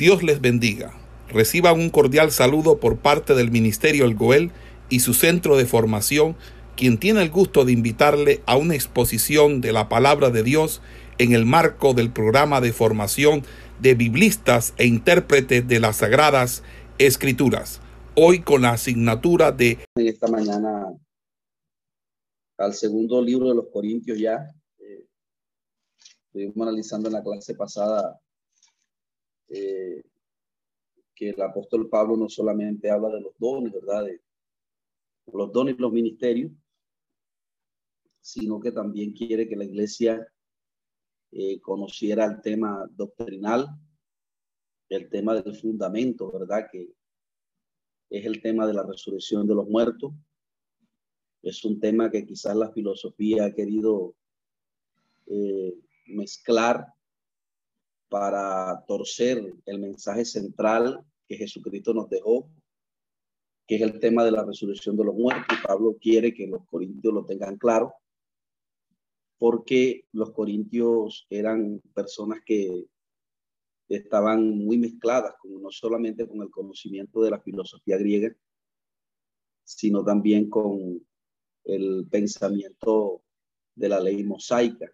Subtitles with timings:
[0.00, 0.94] Dios les bendiga.
[1.28, 4.50] Reciban un cordial saludo por parte del Ministerio El Goel
[4.88, 6.36] y su centro de formación,
[6.74, 10.80] quien tiene el gusto de invitarle a una exposición de la palabra de Dios
[11.18, 13.42] en el marco del programa de formación
[13.78, 16.62] de biblistas e intérpretes de las Sagradas
[16.96, 17.82] Escrituras.
[18.14, 19.80] Hoy con la asignatura de...
[19.96, 20.86] Esta mañana
[22.56, 24.50] al segundo libro de los Corintios ya.
[24.78, 25.04] Eh,
[26.24, 28.18] estuvimos analizando en la clase pasada
[29.50, 30.02] eh,
[31.14, 34.04] que el apóstol Pablo no solamente habla de los dones, ¿verdad?
[34.04, 34.22] De
[35.32, 36.52] los dones y los ministerios,
[38.20, 40.26] sino que también quiere que la iglesia
[41.32, 43.68] eh, conociera el tema doctrinal,
[44.88, 46.68] el tema del fundamento, ¿verdad?
[46.70, 46.92] Que
[48.08, 50.12] es el tema de la resurrección de los muertos.
[51.42, 54.14] Es un tema que quizás la filosofía ha querido
[55.26, 55.74] eh,
[56.06, 56.86] mezclar
[58.10, 62.50] para torcer el mensaje central que Jesucristo nos dejó,
[63.66, 65.56] que es el tema de la resurrección de los muertos.
[65.64, 67.94] Pablo quiere que los corintios lo tengan claro,
[69.38, 72.84] porque los corintios eran personas que
[73.88, 78.34] estaban muy mezcladas, no solamente con el conocimiento de la filosofía griega,
[79.64, 81.00] sino también con
[81.64, 83.22] el pensamiento
[83.76, 84.92] de la ley mosaica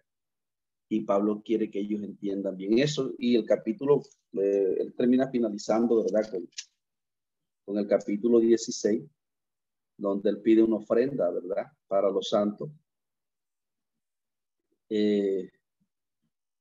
[0.89, 3.13] y Pablo quiere que ellos entiendan bien eso.
[3.17, 6.29] Y el capítulo, eh, él termina finalizando, ¿verdad?
[6.31, 9.03] Con, el capítulo 16,
[9.97, 11.65] donde él pide una ofrenda, ¿verdad?
[11.87, 12.69] Para los santos.
[14.89, 15.51] Eh,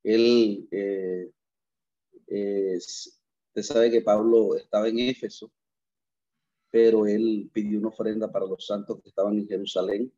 [0.03, 1.31] él, eh,
[2.77, 5.53] usted sabe que Pablo estaba en Éfeso,
[6.73, 10.13] pero él pidió una ofrenda para los santos que estaban en Jerusalén.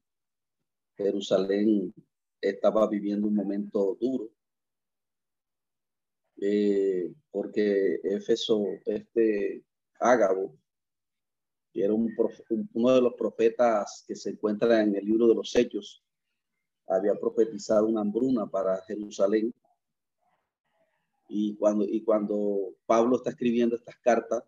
[0.97, 1.93] Jerusalén
[2.41, 4.31] estaba viviendo un momento duro,
[6.41, 9.65] eh, porque Éfeso, este
[10.01, 10.57] Ágabo,
[11.73, 12.15] que era un,
[12.75, 16.05] uno de los profetas que se encuentra en el libro de los Hechos,
[16.87, 19.53] había profetizado una hambruna para Jerusalén.
[21.29, 24.43] Y cuando, y cuando Pablo está escribiendo estas cartas,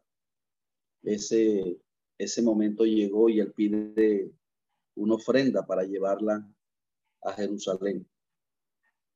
[1.02, 1.78] ese,
[2.16, 4.32] ese momento llegó y él pide
[4.94, 6.46] una ofrenda para llevarla
[7.22, 8.06] a Jerusalén.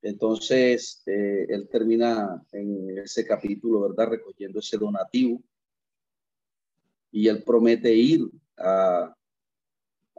[0.05, 4.11] Entonces, eh, él termina en ese capítulo, ¿verdad?
[4.11, 5.43] Recogiendo ese donativo.
[7.11, 8.29] Y él promete ir
[8.59, 9.17] a,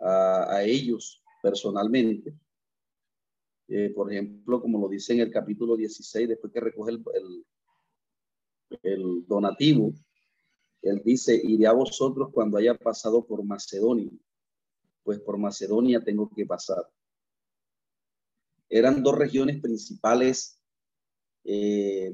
[0.02, 2.34] a, ellos personalmente.
[3.68, 7.46] Eh, por ejemplo, como lo dice en el capítulo 16, después que recoge el, el,
[8.82, 9.94] el donativo,
[10.82, 14.12] él dice, iré a vosotros cuando haya pasado por Macedonia,
[15.04, 16.90] pues por Macedonia tengo que pasar
[18.70, 20.60] eran dos regiones principales
[21.44, 22.14] eh,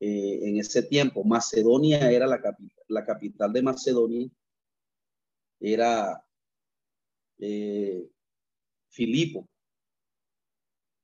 [0.00, 1.24] eh, en ese tiempo.
[1.24, 4.28] Macedonia era la, capital, la capital de Macedonia,
[5.60, 6.24] era
[7.38, 8.08] eh,
[8.88, 9.48] Filipo.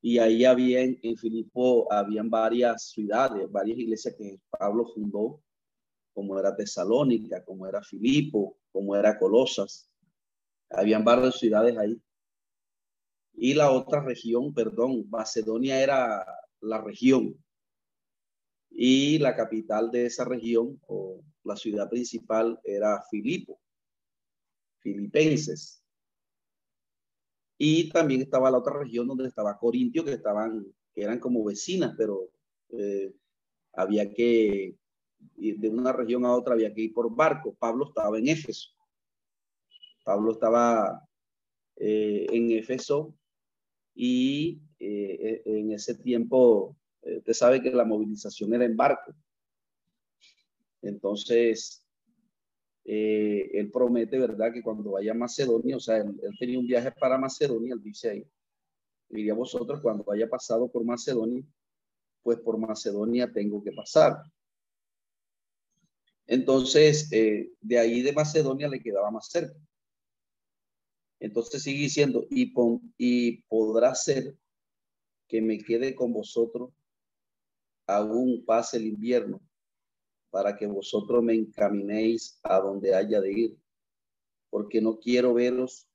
[0.03, 5.43] Y ahí había en, en Filipo, habían varias ciudades, varias iglesias que Pablo fundó,
[6.15, 9.91] como era Tesalónica, como era Filipo, como era Colosas.
[10.71, 12.01] Habían varias ciudades ahí
[13.35, 16.25] y la otra región, perdón, Macedonia era
[16.61, 17.37] la región
[18.71, 23.61] y la capital de esa región o la ciudad principal era Filipo,
[24.79, 25.83] Filipenses.
[27.59, 30.65] Y también estaba la otra región donde estaba Corintio, que estaban,
[30.95, 32.31] que eran como vecinas, pero
[32.71, 33.13] eh,
[33.75, 34.77] había que
[35.37, 37.55] ir de una región a otra, había que ir por barco.
[37.59, 38.71] Pablo estaba en Éfeso.
[40.05, 41.07] Pablo estaba
[41.77, 43.15] eh, en Éfeso
[43.95, 49.15] y eh, e, en ese tiempo, eh, usted sabe que la movilización era en barco.
[50.83, 51.85] Entonces,
[52.85, 54.53] eh, él promete, ¿verdad?
[54.53, 58.11] Que cuando vaya a Macedonia, o sea, él, tenía un viaje para Macedonia, él dice
[58.11, 58.27] ahí,
[59.09, 61.45] diría vosotros, cuando haya pasado por Macedonia,
[62.23, 64.23] pues por Macedonia tengo que pasar.
[66.27, 69.59] Entonces, de ahí de Macedonia le quedaba más cerca.
[71.21, 74.37] Entonces sigue diciendo, y, podrá ser
[75.29, 76.73] que me quede con vosotros
[77.87, 79.41] aún pase el invierno,
[80.31, 83.59] para que vosotros me encaminéis a donde haya de ir,
[84.49, 85.89] porque no quiero veros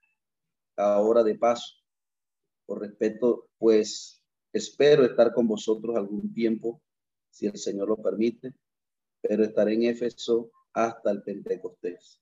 [0.75, 1.74] ahora de paso.
[2.66, 4.21] Por respeto, pues
[4.54, 6.81] espero estar con vosotros algún tiempo,
[7.30, 8.54] si el Señor lo permite,
[9.21, 12.21] pero estaré en Éfeso hasta el Pentecostés.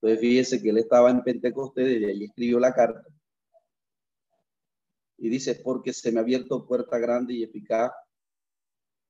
[0.00, 3.04] Entonces fíjese que él estaba en Pentecostés y ahí escribió la carta.
[5.18, 7.92] Y dice, porque se me ha abierto puerta grande y eficaz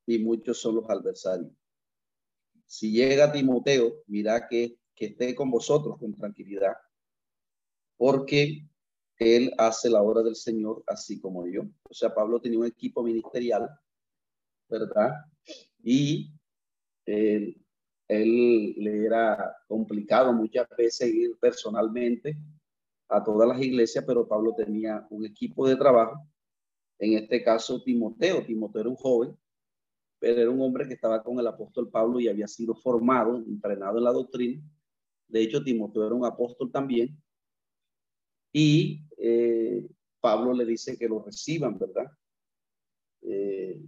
[0.06, 1.52] y muchos son los adversarios.
[2.66, 6.74] si llega Timoteo, mira que, que esté con vosotros con tranquilidad,
[7.96, 8.66] porque
[9.18, 11.62] él hace la obra del Señor así como yo.
[11.88, 13.68] O sea, Pablo tenía un equipo ministerial,
[14.68, 15.12] ¿verdad?
[15.82, 16.32] Y
[17.06, 17.62] él,
[18.10, 22.36] él le era complicado muchas veces ir personalmente
[23.08, 26.26] a todas las iglesias, pero Pablo tenía un equipo de trabajo.
[26.98, 28.44] En este caso, Timoteo.
[28.44, 29.36] Timoteo era un joven,
[30.18, 33.98] pero era un hombre que estaba con el apóstol Pablo y había sido formado, entrenado
[33.98, 34.60] en la doctrina.
[35.28, 37.16] De hecho, Timoteo era un apóstol también.
[38.52, 39.88] Y eh,
[40.20, 42.10] Pablo le dice que lo reciban, ¿verdad?
[43.22, 43.80] Eh,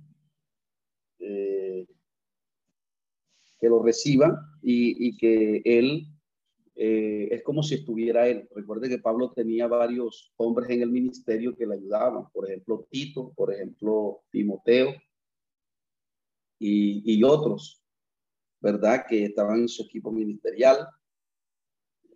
[1.18, 1.86] eh,
[3.62, 6.08] que lo reciban y, y que él
[6.74, 8.48] es como si estuviera él.
[8.56, 13.32] Recuerde que Pablo tenía varios hombres en el ministerio que le ayudaban, por ejemplo, Tito,
[13.36, 14.92] por ejemplo, Timoteo
[16.58, 17.84] y, y otros,
[18.60, 19.04] ¿verdad?
[19.08, 20.88] Que estaban en su equipo ministerial.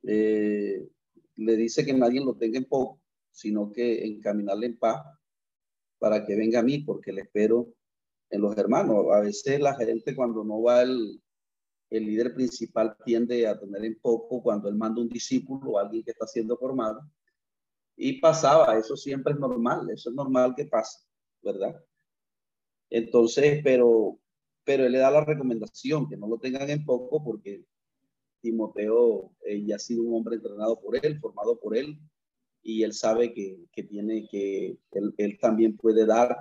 [0.02, 0.88] le
[1.36, 3.00] dice que nadie lo tenga en poco
[3.36, 5.04] sino que encaminarle en paz
[5.98, 7.74] para que venga a mí, porque le espero
[8.30, 9.06] en los hermanos.
[9.12, 11.20] A veces la gente cuando no va el,
[11.90, 16.02] el líder principal tiende a tener en poco cuando él manda un discípulo o alguien
[16.02, 17.00] que está siendo formado.
[17.96, 20.98] Y pasaba, eso siempre es normal, eso es normal que pase,
[21.42, 21.82] ¿verdad?
[22.90, 24.18] Entonces, pero,
[24.64, 27.64] pero él le da la recomendación que no lo tengan en poco porque
[28.40, 31.98] Timoteo eh, ya ha sido un hombre entrenado por él, formado por él,
[32.62, 36.36] y él sabe que, que tiene que, él, él, también puede dar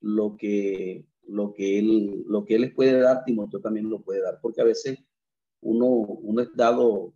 [0.00, 4.22] lo que, lo que él, lo que él les puede dar, Timoteo también lo puede
[4.22, 4.98] dar, porque a veces
[5.60, 7.12] uno, uno es dado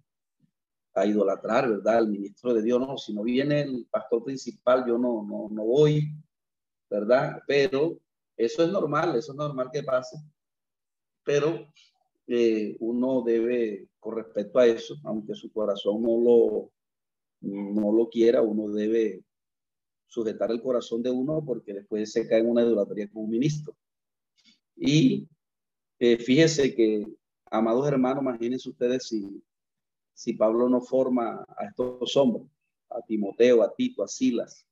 [0.94, 1.98] a idolatrar, ¿verdad?
[1.98, 5.64] El ministro de Dios, no, si no viene el pastor principal, yo no, no, no
[5.64, 6.10] voy,
[6.88, 7.42] ¿verdad?
[7.46, 7.98] Pero
[8.36, 10.16] eso es normal, eso es normal que pase,
[11.22, 11.66] pero
[12.26, 16.70] eh, uno debe, con respecto a eso, aunque su corazón no lo,
[17.40, 19.22] no lo quiera, uno debe
[20.06, 23.76] sujetar el corazón de uno porque después se cae en una idolatría como un ministro.
[24.76, 25.26] Y
[25.98, 27.06] eh, fíjese que,
[27.50, 29.42] amados hermanos, imagínense ustedes si,
[30.12, 32.46] si Pablo no forma a estos hombres,
[32.90, 34.66] a Timoteo, a Tito, a Silas,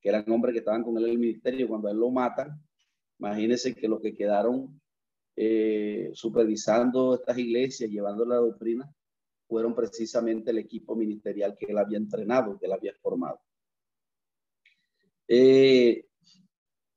[0.00, 2.62] que eran hombres que estaban con él en el ministerio, cuando él lo matan,
[3.18, 4.80] imagínense que los que quedaron
[5.34, 8.90] eh, supervisando estas iglesias, llevando la doctrina,
[9.48, 13.40] fueron precisamente el equipo ministerial que él había entrenado, que él había formado.
[15.28, 16.06] Eh,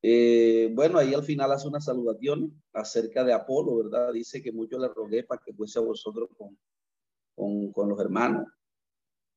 [0.02, 4.14] eh, bueno, ahí al final hace una salutación acerca de Apolo, ¿verdad?
[4.14, 8.48] Dice que mucho le rogué para que fuese a vosotros con, con, los hermanos.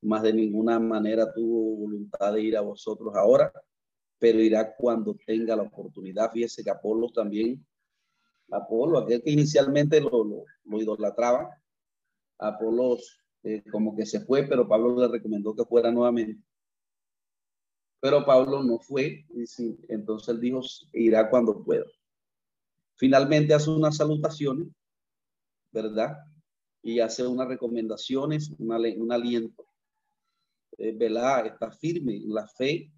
[0.03, 3.53] Más de ninguna manera tuvo voluntad de ir a vosotros ahora,
[4.19, 6.31] pero irá cuando tenga la oportunidad.
[6.31, 7.65] Fíjese que Apolo también,
[8.51, 10.45] Apolo, aquel que inicialmente lo,
[10.79, 11.51] idolatraba,
[12.39, 16.41] Apolos eh, como que se fue, pero Pablo le recomendó que fuera nuevamente.
[18.03, 20.61] Pero Pablo no fue, y sí, entonces él dijo,
[20.93, 21.85] irá cuando pueda.
[22.97, 24.67] Finalmente hace unas salutaciones,
[25.71, 26.17] ¿verdad?
[26.83, 29.65] Y hace unas recomendaciones, un aliento.
[30.79, 31.47] Eh, ¿Verdad?
[31.47, 32.93] Está firme en la fe,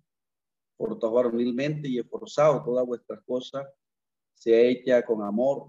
[0.75, 3.67] por todo varonilmente y esforzado todas vuestras cosas,
[4.33, 5.69] se hecha con amor.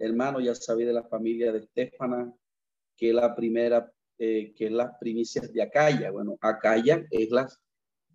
[0.00, 2.34] Hermano, ya sabía de la familia de Estefana,
[2.96, 3.88] que la primera,
[4.18, 6.10] eh, que las primicias de Acaya.
[6.10, 7.48] Bueno, Acaya es la,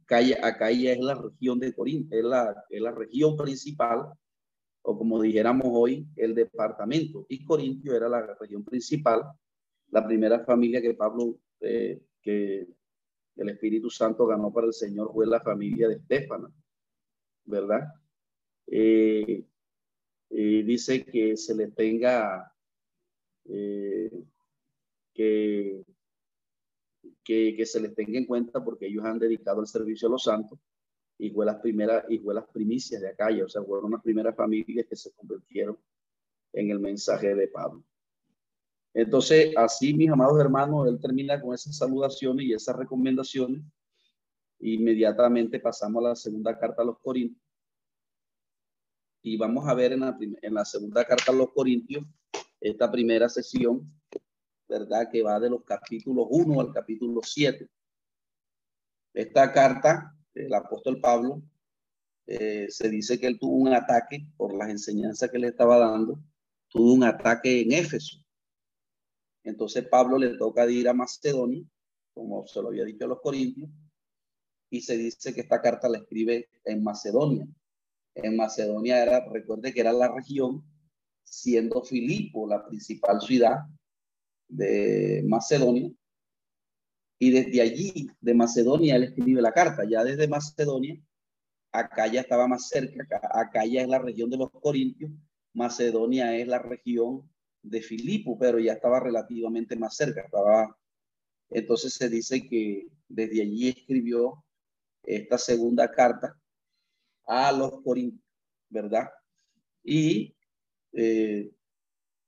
[0.06, 4.14] Acaya, es la región de Corinto, es la, es la región principal,
[4.82, 7.26] o como dijéramos hoy, el departamento.
[7.30, 9.24] Y Corintio era la región principal,
[9.90, 12.68] la primera familia que Pablo, eh, que
[13.36, 16.52] el Espíritu Santo ganó para el Señor fue la familia de Estefana,
[17.46, 17.88] ¿verdad?
[18.68, 19.46] Eh,
[20.30, 22.52] dice que se le tenga
[25.14, 25.86] que,
[27.24, 30.60] que, se les tenga en cuenta porque ellos han dedicado el servicio a los santos
[31.18, 34.36] y fue las primeras y fue las primicias de acá, o sea, fueron las primeras
[34.36, 35.78] familias que se convirtieron
[36.54, 37.84] en el mensaje de Pablo.
[38.94, 43.64] Entonces, así, mis amados hermanos, él termina con esas saludaciones y esas recomendaciones.
[44.60, 47.42] Inmediatamente pasamos a la segunda carta a los Corintios.
[49.24, 52.06] Y vamos a ver en la, en la segunda carta a los Corintios,
[52.62, 53.92] esta primera sesión,
[54.74, 55.08] ¿verdad?
[55.12, 57.70] Que va de los capítulos 1 al capítulo 7.
[59.14, 61.44] Esta carta, el apóstol Pablo,
[62.26, 66.20] eh, se dice que él tuvo un ataque por las enseñanzas que le estaba dando,
[66.70, 68.18] tuvo un ataque en Éfeso.
[69.44, 71.64] Entonces Pablo le toca ir a Macedonia,
[72.14, 73.70] como se lo había dicho a los corintios,
[74.72, 77.46] y se dice que esta carta la escribe en Macedonia.
[78.16, 80.64] En Macedonia era, recuerde que era la región
[81.24, 83.58] siendo Filipo la principal ciudad
[84.56, 85.92] de Macedonia.
[87.20, 89.84] Y desde allí, de Macedonia, él escribe la carta.
[89.90, 91.00] Ya desde Macedonia,
[91.72, 95.12] acá ya estaba más cerca, acá, ya es la región de los Corintios,
[95.54, 97.30] Macedonia es la región
[97.62, 100.78] de Filipo, pero ya estaba relativamente más cerca, estaba
[101.50, 104.44] entonces se dice que desde allí escribió
[105.04, 106.36] esta segunda carta
[107.26, 108.24] a los Corintios,
[108.70, 109.10] ¿verdad?
[109.84, 110.36] Y
[110.94, 111.52] eh,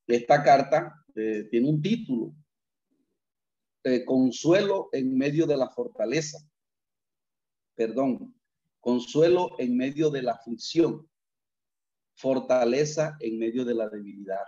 [0.08, 2.34] esta carta eh, tiene un título,
[3.84, 6.39] eh, Consuelo en medio de la fortaleza,
[7.75, 8.36] perdón,
[8.79, 11.10] Consuelo en medio de la aflicción,
[12.15, 14.45] fortaleza en medio de la debilidad.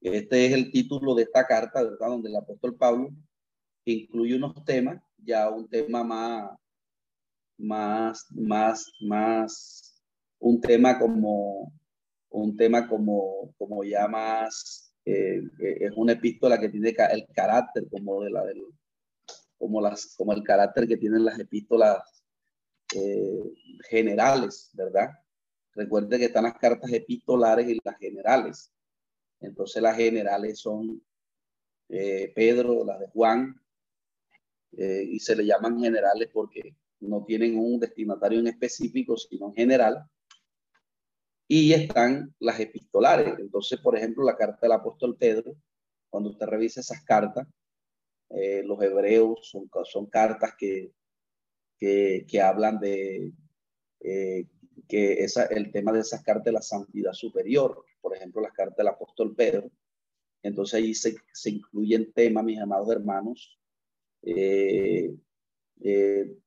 [0.00, 2.08] Este es el título de esta carta, ¿verdad?
[2.08, 3.10] Donde el apóstol Pablo
[3.84, 6.58] incluye unos temas, ya un tema más,
[7.58, 10.02] más, más, más,
[10.38, 11.72] un tema como,
[12.30, 17.88] un tema como, como ya más, eh, eh, es una epístola que tiene el carácter
[17.90, 18.64] como de la del,
[19.58, 22.22] como las, como el carácter que tienen las epístolas
[22.94, 23.42] eh,
[23.88, 25.10] generales, ¿verdad?
[25.74, 28.72] Recuerde que están las cartas epistolares y las generales.
[29.40, 31.02] Entonces las generales son
[31.88, 33.60] Pedro, las de Juan,
[34.72, 40.04] y se le llaman generales porque no tienen un destinatario en específico, sino en general.
[41.52, 43.34] Y están las epistolares.
[43.40, 45.56] Entonces, por ejemplo, la carta del apóstol Pedro,
[46.08, 47.44] cuando usted revisa esas cartas,
[48.28, 50.92] eh, los hebreos son, son cartas que,
[51.76, 53.32] que, que hablan de
[53.98, 54.46] eh,
[54.86, 58.76] que esa, el tema de esas cartas de la santidad superior, por ejemplo, las cartas
[58.76, 59.72] del apóstol Pedro.
[60.44, 63.58] Entonces ahí se, se incluyen temas, mis amados hermanos,
[64.22, 65.12] eh,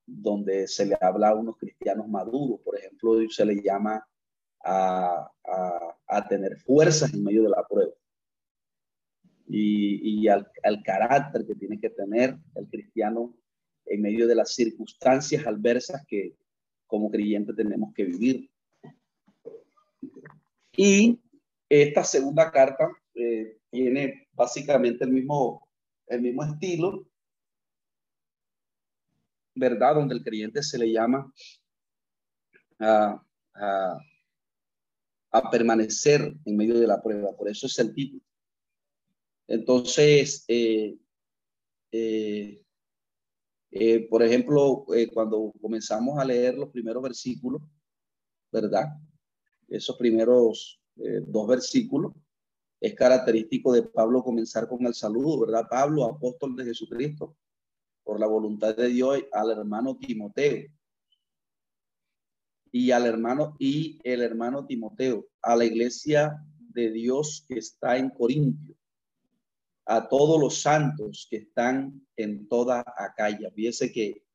[0.05, 4.01] donde se le habla a unos cristianos maduros, por ejemplo, se le llama
[4.63, 5.29] a,
[6.29, 7.91] tener fuerzas en medio de la prueba
[9.47, 10.47] y, al,
[10.83, 13.33] carácter que tiene que tener el cristiano
[13.85, 16.35] en medio de las circunstancias adversas que
[16.87, 18.49] como creyente tenemos que vivir.
[20.75, 21.19] Y
[21.67, 25.67] esta segunda carta eh, tiene básicamente el mismo,
[26.07, 27.05] el mismo estilo,
[29.55, 31.31] verdad donde el creyente se le llama
[32.79, 33.21] a,
[35.41, 37.35] permanecer en medio de la prueba.
[37.35, 38.21] Por eso es el título.
[39.47, 40.97] Entonces, eh,
[41.91, 42.61] eh,
[43.71, 47.61] eh, por ejemplo, cuando comenzamos a leer los primeros versículos,
[48.51, 48.85] ¿verdad?
[49.67, 52.13] Esos primeros dos versículos,
[52.79, 55.67] es característico de Pablo comenzar con el saludo, ¿verdad?
[55.69, 57.35] Pablo, apóstol de Jesucristo,
[58.03, 60.67] por la voluntad de Dios al hermano Timoteo
[62.75, 68.09] y al hermano y el hermano Timoteo a la iglesia de Dios que está en
[68.09, 68.75] Corintio
[69.85, 73.51] a todos los santos que están en toda Acaya.
[73.51, 74.25] Fíjese que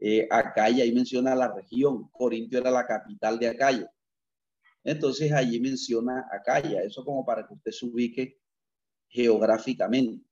[0.00, 3.92] eh, Acaya ahí menciona la región, Corintio era la capital de Acaya.
[4.82, 8.40] Entonces allí menciona Acaya, eso como para que usted se ubique
[9.08, 10.26] geográficamente.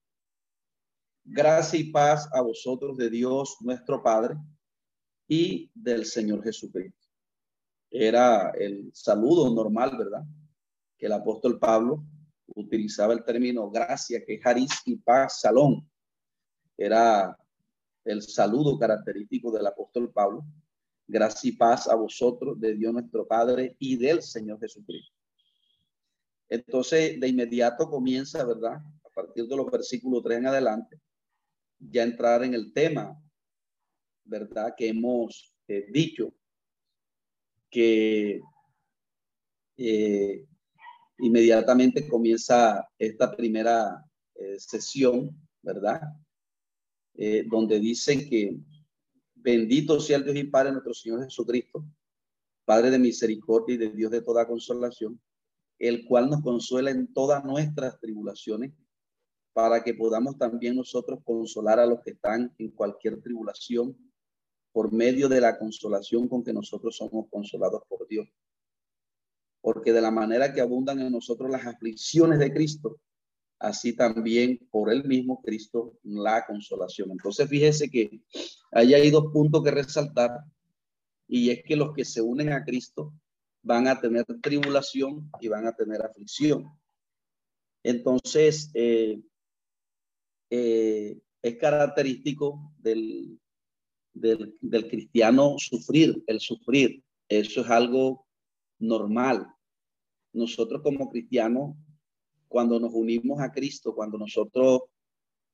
[1.22, 4.34] Gracia y paz a vosotros de Dios nuestro Padre
[5.28, 6.97] y del Señor Jesucristo.
[7.90, 10.22] Era el saludo normal, ¿verdad?
[10.96, 12.04] Que el apóstol Pablo
[12.54, 15.88] utilizaba el término gracia, que es y paz, salón.
[16.76, 17.36] Era
[18.04, 20.44] el saludo característico del apóstol Pablo.
[21.06, 25.14] Gracia y paz a vosotros de Dios nuestro Padre y del Señor Jesucristo.
[26.50, 28.76] Entonces, de inmediato comienza, ¿verdad?
[29.04, 31.00] A partir de los versículos 3 en adelante,
[31.78, 33.18] ya entrar en el tema,
[34.24, 34.74] ¿verdad?
[34.76, 36.32] Que hemos eh, dicho
[37.70, 38.40] que
[39.76, 40.46] eh,
[41.18, 45.30] inmediatamente comienza esta primera eh, sesión,
[45.62, 46.00] ¿verdad?
[47.50, 48.56] donde dicen que
[49.34, 51.84] bendito sea el Dios y Padre nuestro Señor Jesucristo,
[52.64, 55.20] Padre de misericordia y de Dios de toda consolación,
[55.78, 58.72] el cual nos consuela en todas nuestras tribulaciones
[59.52, 63.96] para que podamos también nosotros consolar a los que están en cualquier tribulación
[64.78, 68.28] por medio de la consolación con que nosotros somos consolados por Dios.
[69.60, 73.00] Porque de la manera que abundan en nosotros las aflicciones de Cristo,
[73.58, 77.10] así también por el mismo Cristo la consolación.
[77.10, 78.22] Entonces fíjese que
[78.70, 80.30] ahí hay dos puntos que resaltar
[81.26, 83.12] y es que los que se unen a Cristo
[83.62, 86.70] van a tener tribulación y van a tener aflicción.
[87.82, 89.20] Entonces, eh,
[90.50, 93.40] eh, es característico del,
[94.20, 97.02] del, cristiano sufrir, el sufrir.
[97.28, 98.26] Eso es algo
[98.78, 99.46] normal.
[100.32, 101.76] nosotros como cristianos,
[102.48, 104.82] cuando nos unimos a Cristo, cuando nosotros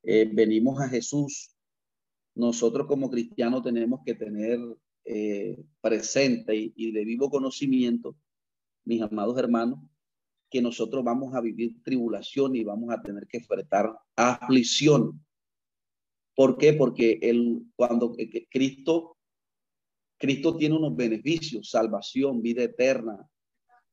[0.02, 1.50] eh, venimos a Jesús,
[2.34, 4.58] nosotros como cristianos tenemos que tener
[5.04, 8.16] eh, presente y, y, de vivo conocimiento,
[8.84, 9.80] mis amados hermanos,
[10.50, 15.24] que nosotros vamos a vivir tribulación y vamos a tener que enfrentar aflicción.
[16.34, 16.72] ¿Por qué?
[16.72, 19.16] Porque el, cuando eh, Cristo,
[20.18, 23.28] Cristo tiene unos beneficios, salvación, vida eterna,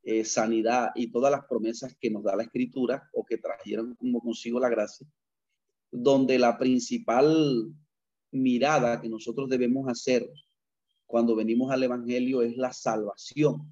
[0.03, 4.19] eh, sanidad y todas las promesas que nos da la escritura o que trajeron como
[4.19, 5.05] consigo la gracia,
[5.91, 7.71] donde la principal
[8.31, 10.27] mirada que nosotros debemos hacer
[11.05, 13.69] cuando venimos al Evangelio es la salvación.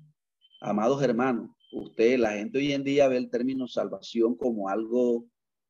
[0.61, 5.25] Amados hermanos, usted, la gente hoy en día ve el término salvación como algo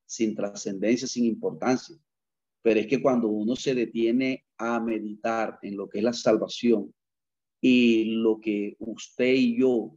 [0.05, 1.95] sin trascendencia, sin importancia.
[2.61, 6.93] Pero es que cuando uno se detiene a meditar en lo que es la salvación
[7.61, 9.95] y lo que usted y yo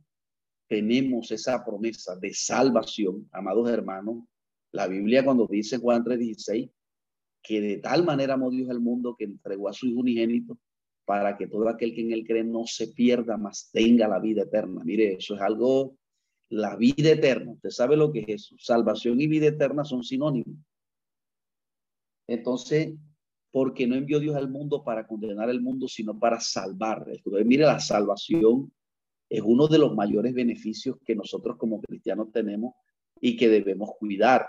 [0.69, 4.25] tenemos esa promesa de salvación, amados hermanos.
[4.71, 6.71] La Biblia cuando dice Juan 3:16,
[7.42, 10.59] que de tal manera amó Dios el mundo que entregó a su Hijo unigénito
[11.04, 14.45] para que todo aquel que en él cree no se pierda, más tenga la vida
[14.45, 14.83] eterna.
[14.85, 15.97] Mire, eso es algo,
[16.49, 17.52] la vida eterna.
[17.52, 18.57] Usted sabe lo que es eso.
[18.59, 20.57] Salvación y vida eterna son sinónimos.
[22.32, 22.94] Entonces,
[23.50, 27.04] porque no envió Dios al mundo para condenar el mundo, sino para salvar.
[27.08, 28.72] Entonces, mire, la salvación
[29.28, 32.74] es uno de los mayores beneficios que nosotros como cristianos tenemos
[33.20, 34.48] y que debemos cuidar.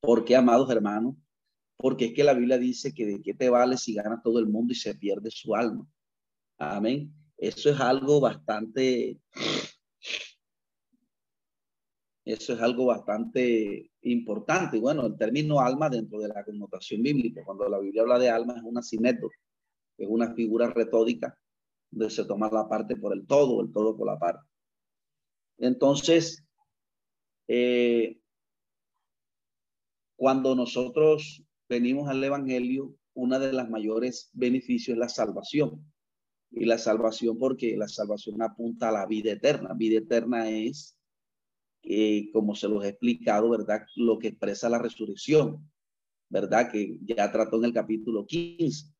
[0.00, 1.16] ¿Por qué, amados hermanos?
[1.76, 4.46] Porque es que la Biblia dice que de qué te vale si gana todo el
[4.46, 5.84] mundo y se pierde su alma.
[6.58, 7.12] Amén.
[7.36, 9.18] Eso es algo bastante,
[12.24, 14.78] eso es algo bastante importante.
[14.78, 18.54] Bueno, el término alma dentro de la connotación bíblica, cuando la Biblia habla de alma
[18.56, 19.36] es una sinécdota,
[19.98, 21.38] es una figura retórica
[21.90, 24.44] donde se toma la parte por el todo, el todo por la parte.
[25.58, 26.44] Entonces,
[27.46, 28.18] eh,
[30.16, 35.84] cuando nosotros venimos al Evangelio, una de las mayores beneficios es la salvación.
[36.50, 39.74] Y la salvación porque la salvación apunta a la vida eterna.
[39.74, 40.96] Vida eterna es,
[41.84, 43.86] eh, como se los he explicado, ¿verdad?
[43.96, 45.70] Lo que expresa la resurrección,
[46.28, 46.70] ¿verdad?
[46.70, 48.92] Que ya trató en el capítulo 15,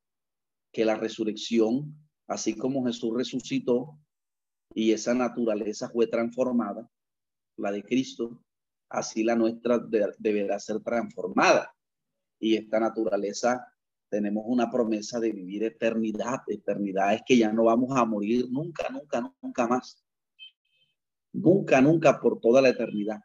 [0.73, 3.99] que la resurrección Así como Jesús resucitó
[4.75, 6.91] y esa naturaleza fue transformada,
[7.57, 8.43] la de Cristo,
[8.89, 11.75] así la nuestra deberá ser transformada.
[12.41, 13.67] Y esta naturaleza
[14.09, 16.41] tenemos una promesa de vivir eternidad.
[16.47, 20.04] Eternidad es que ya no vamos a morir nunca, nunca, nunca más.
[21.35, 23.21] Nunca, nunca por toda la eternidad.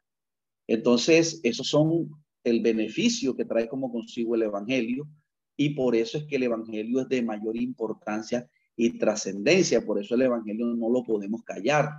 [0.67, 2.09] Entonces, esos son
[2.43, 5.07] el beneficio que trae como consigo el Evangelio
[5.55, 9.85] y por eso es que el Evangelio es de mayor importancia y trascendencia.
[9.85, 11.89] Por eso el Evangelio no lo podemos callar.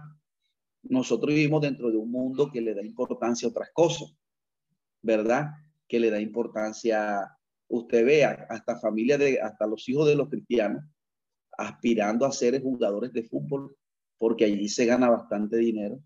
[0.83, 4.13] Nosotros vivimos dentro de un mundo que le da importancia a otras cosas,
[5.03, 5.51] ¿verdad?
[5.87, 7.37] Que le da importancia,
[7.69, 10.85] usted vea, hasta familia de, hasta los hijos de los cristianos
[11.57, 13.77] aspirando a ser jugadores de fútbol,
[14.21, 15.99] porque allí se gana bastante dinero,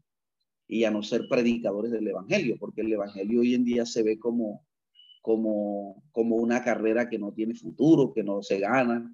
[0.68, 4.20] y a no ser predicadores del Evangelio, porque el Evangelio hoy en día se ve
[4.20, 4.64] como,
[5.20, 9.12] como, como una carrera que no tiene futuro, que no se gana,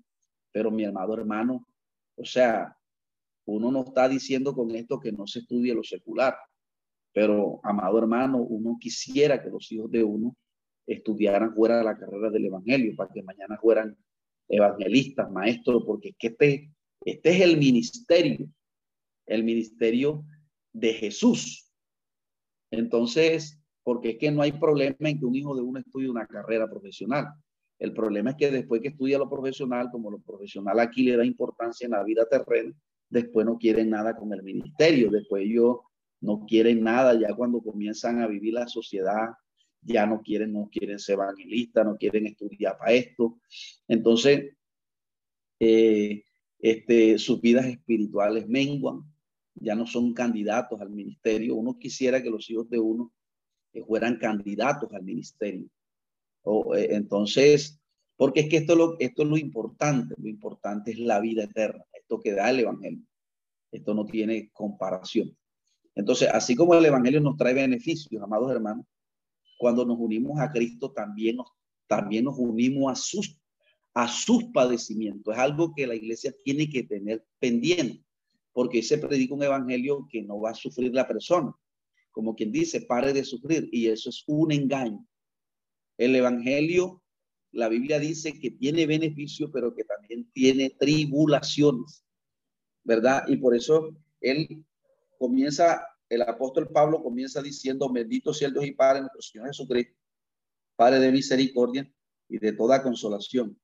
[0.53, 1.67] pero mi amado hermano,
[2.15, 2.77] o sea,
[3.47, 6.37] uno no está diciendo con esto que no se estudie lo secular,
[7.15, 10.37] pero amado hermano, uno quisiera que los hijos de uno
[10.87, 13.97] estudiaran fuera de la carrera del Evangelio, para que mañana fueran
[14.47, 16.71] evangelistas, maestros, porque este,
[17.03, 18.47] este es el ministerio,
[19.31, 20.25] el ministerio
[20.73, 21.71] de Jesús.
[22.71, 26.27] Entonces, porque es que no hay problema en que un hijo de uno estudie una
[26.27, 27.29] carrera profesional.
[27.79, 31.25] El problema es que después que estudia lo profesional, como lo profesional aquí le da
[31.25, 32.75] importancia en la vida terrena,
[33.09, 35.79] después no quieren nada con el ministerio, después ellos
[36.21, 39.31] no quieren nada, ya cuando comienzan a vivir la sociedad,
[39.83, 43.39] ya no quieren, no quieren ser evangelistas, no quieren estudiar para esto.
[43.89, 44.55] Entonces,
[45.59, 46.23] eh,
[46.59, 49.03] este, sus vidas espirituales menguan,
[49.61, 51.55] ya no son candidatos al ministerio.
[51.55, 53.13] Uno quisiera que los hijos de uno
[53.87, 55.69] fueran candidatos al ministerio.
[56.43, 57.81] O, eh, entonces,
[58.17, 61.85] porque es que esto, lo, esto es lo importante, lo importante es la vida eterna,
[61.93, 63.05] esto que da el Evangelio.
[63.71, 65.37] Esto no tiene comparación.
[65.95, 68.87] Entonces, así como el Evangelio nos trae beneficios, amados hermanos,
[69.59, 71.49] cuando nos unimos a Cristo también nos,
[71.87, 73.39] también nos unimos a sus,
[73.95, 75.35] a sus padecimientos.
[75.35, 78.03] Es algo que la iglesia tiene que tener pendiente,
[78.61, 81.51] porque se predica un evangelio que no va a sufrir la persona.
[82.11, 85.03] Como quien dice, pare de sufrir, y eso es un engaño.
[85.97, 87.03] El Evangelio,
[87.53, 92.05] la Biblia dice que tiene beneficio, pero que también tiene tribulaciones,
[92.85, 93.25] ¿verdad?
[93.29, 94.63] Y por eso él
[95.19, 99.97] comienza el apóstol Pablo comienza diciendo, bendito sea el Dios y Padre nuestro Señor Jesucristo,
[100.77, 101.91] Padre de misericordia
[102.29, 103.59] y de toda consolación,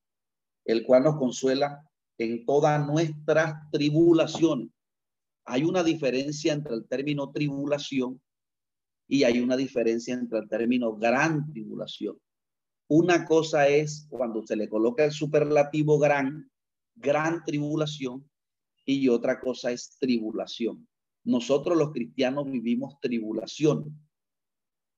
[0.64, 4.70] el cual nos consuela en todas nuestras tribulaciones.
[5.46, 8.20] Hay una diferencia entre el término tribulación
[9.08, 12.18] y hay una diferencia entre el término gran tribulación.
[12.88, 16.50] Una cosa es cuando se le coloca el superlativo gran,
[16.94, 18.28] gran tribulación,
[18.86, 20.88] y otra cosa es tribulación.
[21.24, 24.00] Nosotros los cristianos vivimos tribulación.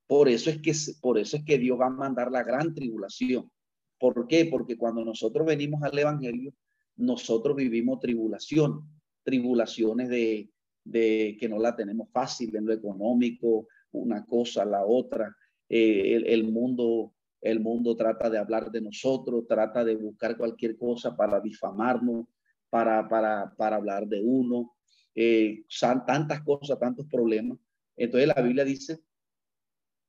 [0.07, 3.51] Por eso es que por eso es que Dios va a mandar la gran tribulación.
[3.99, 4.45] ¿Por qué?
[4.45, 6.55] Porque cuando nosotros venimos al evangelio,
[6.97, 8.98] nosotros vivimos tribulación,
[9.29, 10.51] tribulaciones de,
[10.85, 15.37] de que no la tenemos fácil en lo económico, una cosa, la otra.
[15.69, 17.13] Eh, el, mundo,
[17.43, 22.27] el mundo trata de hablar de nosotros, trata de buscar cualquier cosa para difamarnos,
[22.71, 24.75] para, para, para hablar de uno.
[25.15, 27.59] Eh, son tantas cosas, tantos problemas.
[27.95, 28.99] Entonces la Biblia dice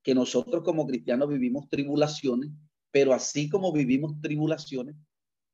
[0.02, 2.52] que nosotros como cristianos vivimos tribulaciones,
[2.90, 4.96] pero así como vivimos tribulaciones,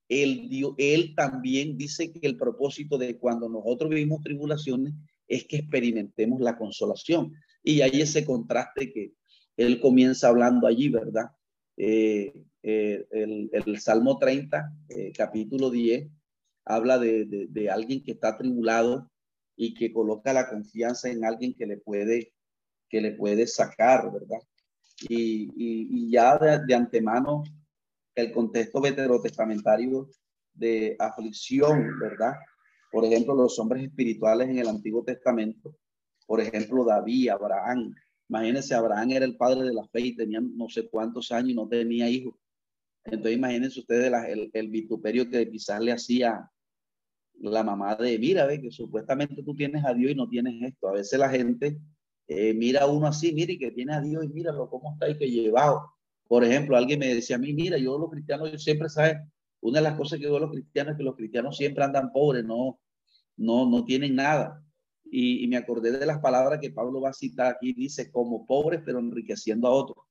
[0.07, 4.93] él, dio, él también dice que el propósito de cuando nosotros vivimos tribulaciones
[5.27, 7.33] es que experimentemos la consolación.
[7.63, 9.13] Y hay ese contraste que
[9.57, 11.31] él comienza hablando allí, ¿verdad?
[11.77, 16.09] Eh, eh, el, Salmo 30, eh, capítulo 10,
[16.65, 19.11] habla de, de, alguien que está tribulado
[19.55, 22.33] y que coloca la confianza en alguien que le puede,
[22.89, 24.39] que le puede sacar, ¿verdad?
[25.09, 27.43] Y, y, ya de, de, antemano,
[28.15, 30.10] el contexto veterotestamentario
[30.54, 32.34] de aflicción, ¿verdad?
[32.91, 35.75] Por ejemplo, los hombres espirituales en el Antiguo Testamento
[36.25, 37.95] por ejemplo, David, Abraham.
[38.30, 41.56] Imagínense, Abraham era el padre de la fe y tenía no sé cuántos años y
[41.56, 42.36] no tenía hijos.
[43.04, 44.12] Entonces, imagínense ustedes
[44.54, 46.49] el, vituperio que quizás le hacía
[47.36, 50.88] la mamá de, mira, ve que supuestamente tú tienes a Dios y no tienes esto.
[50.88, 51.78] A veces la gente
[52.28, 55.30] eh, mira uno así, mire que tiene a Dios y míralo cómo está y que
[55.30, 55.93] llevado.
[56.27, 59.17] Por ejemplo, alguien me decía a mí, mira, yo los cristianos, yo siempre, ¿sabes?
[59.61, 62.43] Una de las cosas que veo los cristianos es que los cristianos siempre andan pobres,
[62.43, 62.79] no,
[63.38, 64.63] no, no tienen nada.
[65.05, 68.81] Y, me acordé de las palabras que Pablo va a citar aquí, dice, como pobres,
[68.85, 70.05] pero enriqueciendo a otros,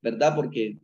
[0.00, 0.34] ¿verdad?
[0.34, 0.78] Porque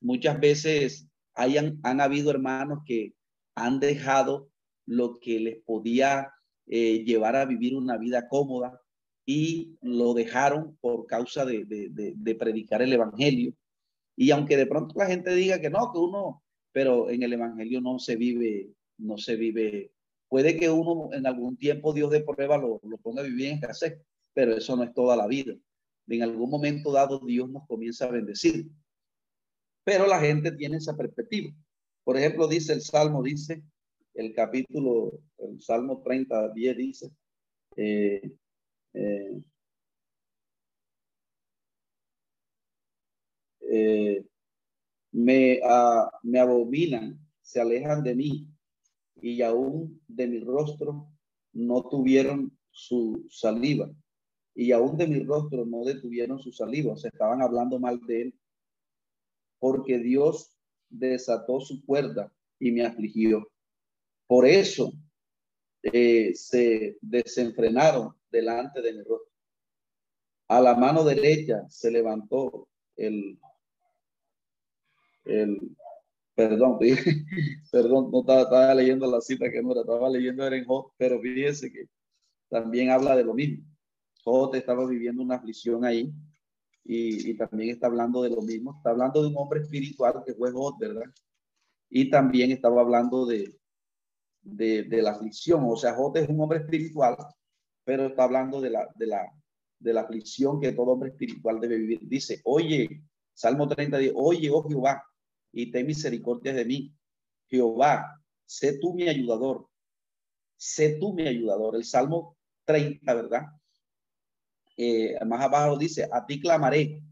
[0.00, 3.14] muchas veces hayan, han habido hermanos que
[3.54, 4.50] han dejado
[4.84, 6.32] lo que les podía
[6.66, 8.80] eh, llevar a vivir una vida cómoda
[9.24, 13.54] y lo dejaron por causa de, de, de, predicar el evangelio.
[14.22, 17.80] Y aunque de pronto la gente diga que no, que uno, pero en el evangelio
[17.80, 19.90] no se vive, no se vive
[20.28, 23.54] Puede que uno en algún tiempo Dios de prueba lo, lo ponga a vivir en
[23.56, 24.00] escasez,
[24.32, 25.54] pero eso no es toda la vida.
[26.06, 28.70] En algún momento dado Dios nos comienza a bendecir.
[29.84, 31.52] Pero la gente tiene esa perspectiva.
[32.04, 33.62] Por ejemplo, dice el Salmo, dice
[34.14, 37.10] el capítulo, el Salmo 30, 10 dice,
[37.76, 38.30] eh,
[38.94, 39.42] eh,
[43.74, 44.26] eh,
[45.12, 48.46] me, uh, me abominan, se alejan de mí,
[49.16, 51.08] y aún de mi rostro
[51.52, 53.90] no tuvieron su saliva.
[54.54, 56.92] Y aún de mi rostro no detuvieron su saliva.
[56.92, 58.34] O sea, estaban hablando mal de él.
[59.58, 60.54] Porque Dios
[60.90, 63.50] desató su cuerda y me afligió.
[64.26, 64.92] Por eso
[65.82, 69.32] eh, se desenfrenaron delante de mi rostro.
[70.48, 73.38] A la mano derecha se levantó el,
[75.24, 75.76] el
[76.34, 76.78] Perdón,
[77.70, 81.70] perdón, no estaba, leyendo la cita que no era, estaba leyendo en Jot, pero fíjense
[81.70, 81.88] que
[82.48, 83.64] también habla de lo mismo.
[84.24, 86.12] Jot estaba viviendo una aflicción ahí
[86.84, 88.74] y, también está hablando de lo mismo.
[88.76, 91.04] Está hablando de un hombre espiritual que fue Jot, ¿verdad?
[91.90, 93.54] Y también estaba hablando de,
[94.40, 95.62] de, de la aflicción.
[95.66, 97.16] O sea, Jot es un hombre espiritual,
[97.84, 99.20] pero está hablando de la, de la,
[99.78, 102.00] de la aflicción que todo hombre espiritual debe vivir.
[102.08, 103.02] Dice, oye,
[103.34, 105.02] Salmo 30, oye, oh Jehová,
[105.52, 106.94] y ten misericordia de mí.
[107.48, 109.68] Jehová, sé tú mi ayudador.
[110.56, 111.76] Sé tú mi ayudador.
[111.76, 113.42] El Salmo 30, ¿verdad?
[114.76, 117.02] Eh, más abajo dice, a ti clamaré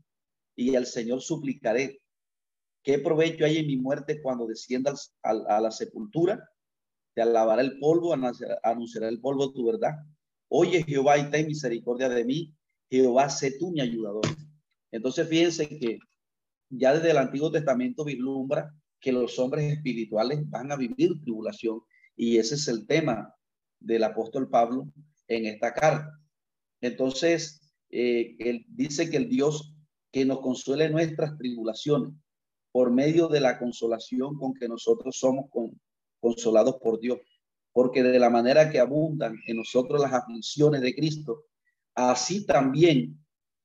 [0.57, 2.01] y al Señor suplicaré.
[2.83, 6.49] ¿Qué provecho hay en mi muerte cuando desciendas a, la sepultura?
[7.15, 9.97] Te alabará el polvo, anunciará el polvo tu verdad.
[10.49, 12.55] Oye Jehová y ten misericordia de mí.
[12.89, 14.23] Jehová, sé tú mi ayudador.
[14.91, 15.99] Entonces fíjense que
[16.71, 21.81] ya desde el Antiguo Testamento vislumbra que los hombres espirituales van a vivir tribulación
[22.17, 23.35] y ese es el tema
[23.79, 24.93] del apóstol Pablo
[25.27, 26.19] en esta carta.
[26.81, 29.75] Entonces, eh, él dice que el Dios
[30.13, 32.15] que nos consuele nuestras tribulaciones
[32.73, 35.47] por medio de la consolación con que nosotros somos
[36.21, 37.19] consolados por Dios,
[37.73, 41.45] porque de la manera que abundan en nosotros las aflicciones de Cristo,
[41.95, 43.19] así también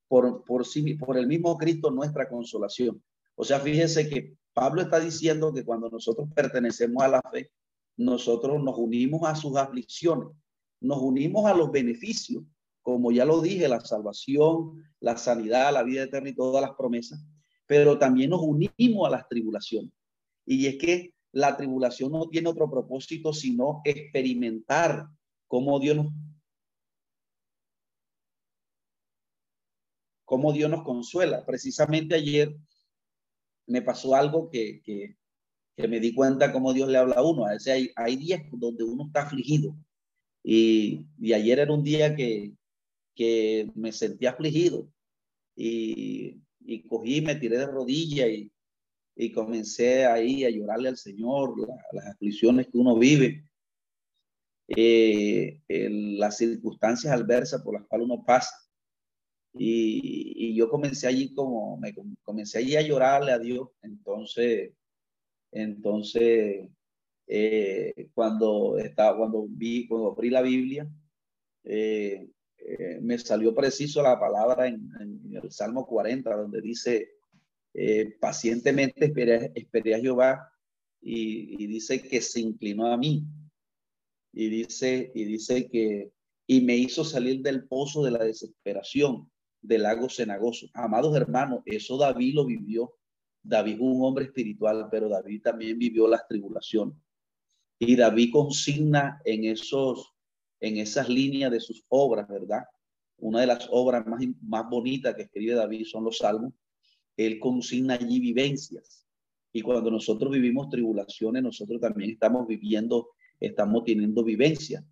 [0.08, 3.02] por, por, sí, por el mismo Cristo nuestra consolación.
[3.36, 7.52] O sea, fíjese que Pablo está diciendo que cuando nosotros pertenecemos a la fe,
[7.98, 10.30] nosotros nos unimos a sus aflicciones,
[10.80, 12.44] nos unimos a los beneficios,
[12.82, 17.20] como ya lo dije, la salvación, la sanidad, la vida eterna y todas las promesas,
[17.66, 19.92] pero también nos unimos a las tribulaciones.
[20.46, 25.08] Y es que la tribulación no tiene otro propósito sino experimentar
[25.48, 26.14] cómo Dios nos
[30.26, 31.46] cómo Dios nos consuela.
[31.46, 32.56] Precisamente ayer
[33.68, 35.18] me pasó algo que, que,
[35.88, 37.46] me di cuenta cómo Dios le habla a uno.
[37.46, 39.76] A veces hay, hay días donde uno está afligido.
[40.44, 42.54] Y, y ayer era un día que,
[43.16, 44.88] que me sentí afligido.
[45.56, 48.52] Y, y cogí, me tiré de rodillas y,
[49.16, 51.56] y comencé ahí a llorarle al Señor
[51.94, 53.50] las aflicciones que uno vive,
[54.68, 58.54] eh, las circunstancias adversas por las cuales uno pasa.
[59.58, 63.70] Y, y, yo comencé allí como, me comencé allí a llorarle a Dios.
[63.82, 64.74] Entonces,
[65.52, 66.70] entonces,
[67.28, 70.88] eh, cuando estaba, cuando vi, cuando abrí la Biblia,
[71.64, 72.30] eh,
[73.02, 77.16] me salió preciso la palabra en, en, el Salmo 40, donde dice,
[77.74, 80.52] eh, pacientemente esperé, esperé, a Jehová
[81.02, 83.24] y, dice que se inclinó a mí.
[84.34, 86.12] Y dice, y dice que,
[86.48, 89.30] y me hizo salir del pozo de la desesperación,
[89.68, 90.68] del lago cenagoso.
[90.74, 92.96] Amados hermanos, eso David lo vivió.
[93.42, 96.96] David fue un hombre espiritual, pero David también vivió las tribulaciones.
[97.78, 100.14] Y David consigna en esos,
[100.60, 102.64] en esas líneas de sus obras, ¿verdad?
[103.18, 106.54] Una de las obras más, más bonitas que escribe David son los salmos
[107.18, 109.06] él consigna allí vivencias.
[109.52, 114.84] Y cuando nosotros vivimos tribulaciones, nosotros también estamos viviendo, estamos teniendo vivencias.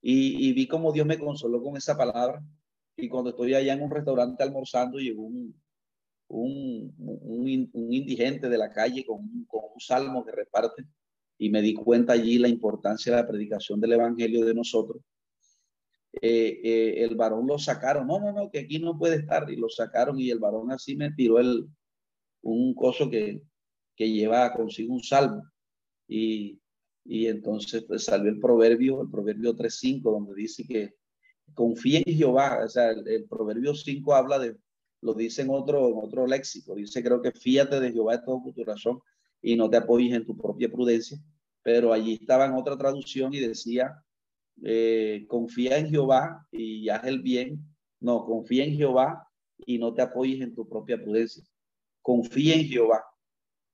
[0.00, 2.44] Y, vi cómo Dios me consoló con esa palabra.
[2.96, 5.54] Y cuando estoy allá en un restaurante almorzando, llegó un,
[6.28, 10.84] un, un, indigente de la calle con, con un salmo que reparte.
[11.38, 15.02] Y me di cuenta allí la importancia de la predicación del Evangelio de nosotros
[16.20, 18.06] eh, eh, el varón lo sacaron.
[18.06, 19.50] No, no, no, que aquí no puede estar.
[19.50, 21.68] Y lo sacaron y el varón así me tiró el,
[22.42, 23.42] un coso que,
[23.96, 25.44] que lleva consigo un salmo.
[26.08, 26.60] Y,
[27.04, 30.94] y entonces pues, salió el proverbio, el proverbio 3.5, donde dice que
[31.54, 32.60] confía en Jehová.
[32.64, 34.56] O sea, el, proverbio 5 habla de,
[35.00, 36.74] lo dice en otro, otro léxico.
[36.74, 39.00] Dice, creo que fíate de Jehová de todo tu razón
[39.40, 41.18] y no te apoyes en tu propia prudencia.
[41.62, 44.02] Pero allí estaba en otra traducción y decía,
[44.64, 47.64] eh, confía en Jehová y haz el bien.
[48.00, 49.28] No, confía en Jehová
[49.64, 51.44] y no te apoyes en tu propia prudencia.
[52.00, 53.04] Confía en Jehová.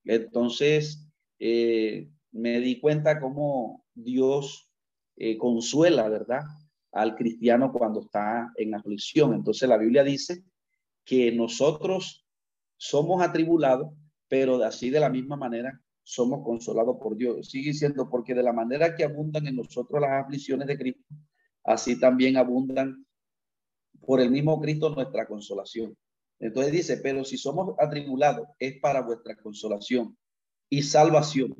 [0.04, 1.06] Entonces,
[1.38, 4.70] eh, me di cuenta cómo Dios
[5.16, 6.42] eh, consuela, ¿verdad?
[6.92, 9.34] Al cristiano cuando está en aflicción.
[9.34, 10.44] Entonces, la Biblia dice
[11.04, 12.26] que nosotros
[12.76, 13.92] somos atribulados,
[14.28, 17.50] pero así de la misma manera somos consolados por Dios.
[17.50, 21.04] Sigue siendo porque de la manera que abundan en nosotros las aflicciones de Cristo,
[21.64, 23.04] así también abundan
[24.00, 25.96] por el mismo Cristo nuestra consolación.
[26.40, 30.16] Entonces dice, pero si somos atribulados es para vuestra consolación
[30.70, 31.54] y salvación.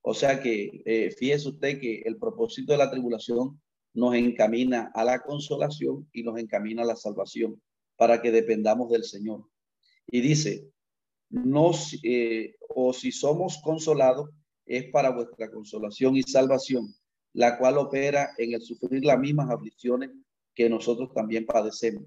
[0.00, 3.60] O sea que eh, fíjese usted que el propósito de la tribulación
[3.94, 7.60] nos encamina a la consolación y nos encamina a la salvación
[7.96, 9.44] para que dependamos del Señor.
[10.06, 10.68] Y dice,
[11.30, 14.30] nos, eh, o si somos consolados,
[14.66, 16.94] es para vuestra consolación y salvación,
[17.32, 20.10] la cual opera en el sufrir las mismas aflicciones
[20.54, 22.04] que nosotros también padecemos.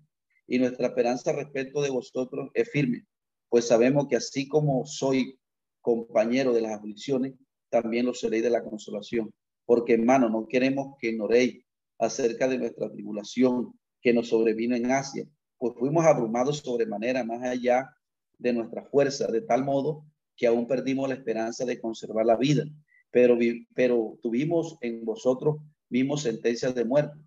[0.48, 3.06] Y nuestra esperanza respecto de vosotros es firme,
[3.50, 5.40] pues sabemos que así como soy
[5.82, 7.34] compañero de las aflicciones,
[7.70, 9.34] también lo seréis de la consolación.
[9.66, 11.65] Porque hermano, no queremos que ignoréis
[12.00, 15.28] acerca de nuestra tribulación que nos sobrevino en Asia,
[15.58, 17.90] pues fuimos abrumados sobremanera más allá
[18.38, 20.06] de nuestra fuerza, de tal modo
[20.36, 22.66] que aún perdimos la esperanza de conservar la vida,
[23.12, 23.38] pero,
[23.74, 25.58] pero tuvimos en vosotros
[25.90, 27.18] mismos sentencias de muerte,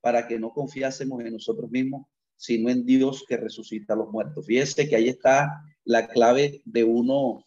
[0.00, 2.06] para que no confiásemos en nosotros mismos,
[2.36, 4.46] sino en Dios que resucita a los muertos.
[4.46, 7.46] Fíjese que ahí está la clave de uno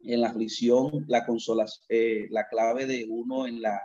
[0.00, 3.82] en la aflicción, la consolación, eh, la clave de uno en la,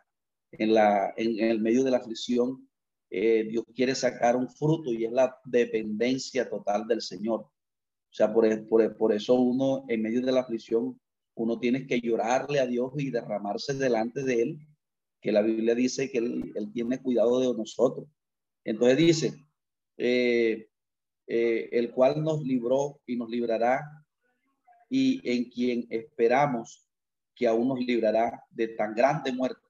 [0.51, 2.67] en la, en, el medio de la aflicción.
[3.09, 7.41] Eh, Dios quiere sacar un fruto y es la dependencia total del Señor.
[7.41, 10.99] O sea, por, por, por eso uno en medio de la aflicción,
[11.35, 14.59] uno tiene que llorarle a Dios y derramarse delante de Él,
[15.21, 18.07] que la Biblia dice que Él, tiene cuidado de nosotros.
[18.63, 19.45] Entonces dice,
[19.97, 20.67] eh,
[21.27, 23.81] eh, el cual nos libró y nos librará
[24.89, 26.85] y en quien esperamos
[27.33, 29.60] que aún nos librará de tan grande muerte,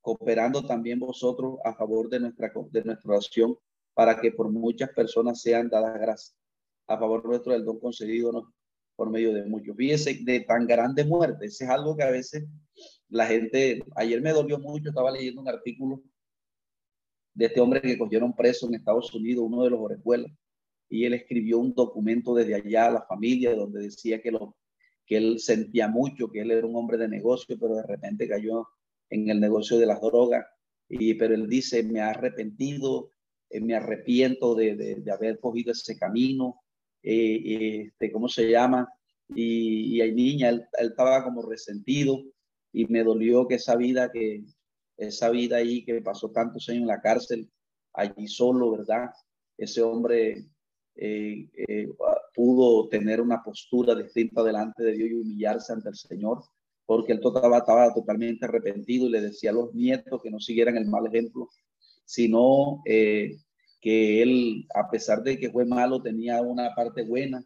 [0.00, 3.56] cooperando también vosotros a favor de nuestra, de nuestra oración
[3.94, 6.36] para que por muchas personas sean dadas gracias
[6.86, 8.52] a favor nuestro del don concedido
[8.96, 9.76] por medio de muchos.
[9.76, 12.44] Fíjese, de tan grande muerte, ese es algo que a veces
[13.08, 16.02] la gente, ayer me dolió mucho, estaba leyendo un artículo
[17.34, 20.32] de este hombre que cogieron preso en Estados Unidos, uno de los orejuelas,
[20.88, 24.56] y él escribió un documento desde allá a la familia donde decía que, lo,
[25.06, 28.66] que él sentía mucho, que él era un hombre de negocio, pero de repente cayó
[29.10, 30.46] en el negocio de las drogas,
[30.88, 33.12] y, pero él dice, me ha arrepentido,
[33.48, 36.62] eh, me arrepiento de, de, haber cogido ese camino,
[37.02, 38.88] eh, este, ¿cómo se llama?
[39.28, 42.22] Y, y hay niña, él, él, estaba como resentido
[42.72, 44.44] y me dolió que esa vida que,
[44.96, 47.50] esa vida ahí que pasó tantos años en la cárcel,
[47.94, 49.10] allí solo, ¿verdad?
[49.56, 50.46] Ese hombre
[50.96, 51.88] eh, eh,
[52.34, 56.42] pudo tener una postura distinta delante de Dios y humillarse ante el Señor,
[56.90, 60.76] porque él estaba, estaba totalmente arrepentido y le decía a los nietos que no siguieran
[60.76, 61.48] el mal ejemplo,
[62.04, 63.36] sino eh,
[63.80, 67.44] que él, a pesar de que fue malo, tenía una parte buena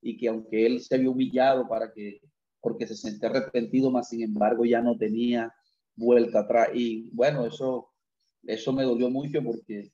[0.00, 2.20] y que aunque él se había humillado para que,
[2.60, 5.52] porque se sentía arrepentido, más sin embargo ya no tenía
[5.96, 6.68] vuelta atrás.
[6.72, 7.90] Y bueno, eso,
[8.44, 9.90] eso me dolió mucho porque,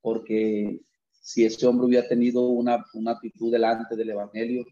[0.00, 0.80] porque
[1.12, 4.64] si ese hombre hubiera tenido una, una actitud delante del Evangelio,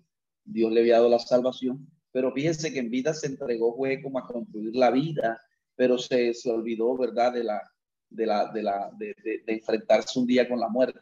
[0.42, 1.86] Dios le había dado la salvación.
[2.14, 5.40] Pero fíjense que en vida se entregó, fue como a construir la vida,
[5.74, 7.60] pero se, se olvidó, ¿verdad?, de la,
[8.08, 11.00] de la, de la, de, de, enfrentarse un día con la muerte.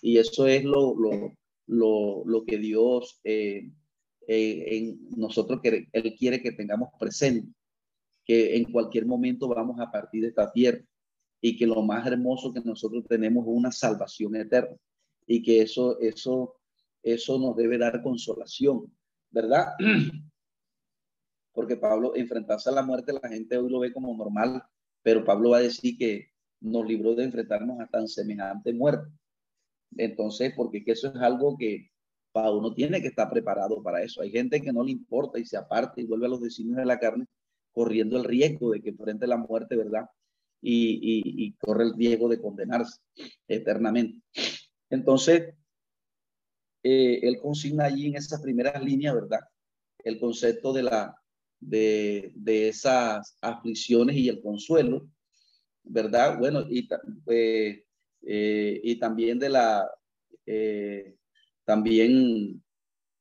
[0.00, 1.34] Y eso es lo, lo,
[1.66, 3.70] lo, lo que Dios eh,
[4.26, 7.52] eh, en nosotros que Él quiere que tengamos presente
[8.24, 10.80] que en cualquier momento vamos a partir de esta tierra
[11.42, 14.78] y que lo más hermoso que nosotros tenemos es una salvación eterna
[15.26, 16.56] y que eso, eso,
[17.02, 18.90] eso nos debe dar consolación,
[19.30, 19.74] ¿verdad?
[21.54, 24.62] Porque Pablo, enfrentarse a la muerte, la gente hoy lo ve como normal,
[25.02, 26.28] pero Pablo va a decir que
[26.60, 29.10] nos libró de enfrentarnos a tan semejante muerte.
[29.96, 31.90] Entonces, porque eso es algo que
[32.34, 34.20] uno tiene que estar preparado para eso.
[34.20, 36.84] Hay gente que no le importa y se aparta y vuelve a los designios de
[36.84, 37.26] la carne
[37.72, 40.08] corriendo el riesgo de que enfrente la muerte, ¿verdad?
[40.60, 42.98] Y, corre el riesgo de condenarse
[43.46, 44.22] eternamente.
[44.88, 45.54] Entonces,
[46.82, 49.40] eh, él consigna allí en esas primeras líneas, ¿verdad?
[49.98, 51.14] El concepto de, la,
[51.68, 52.32] de,
[52.68, 55.08] esas aflicciones y el consuelo,
[55.82, 56.38] ¿verdad?
[56.38, 56.88] Bueno, y,
[57.26, 57.84] eh,
[58.22, 59.90] eh, y también de la,
[61.64, 62.62] también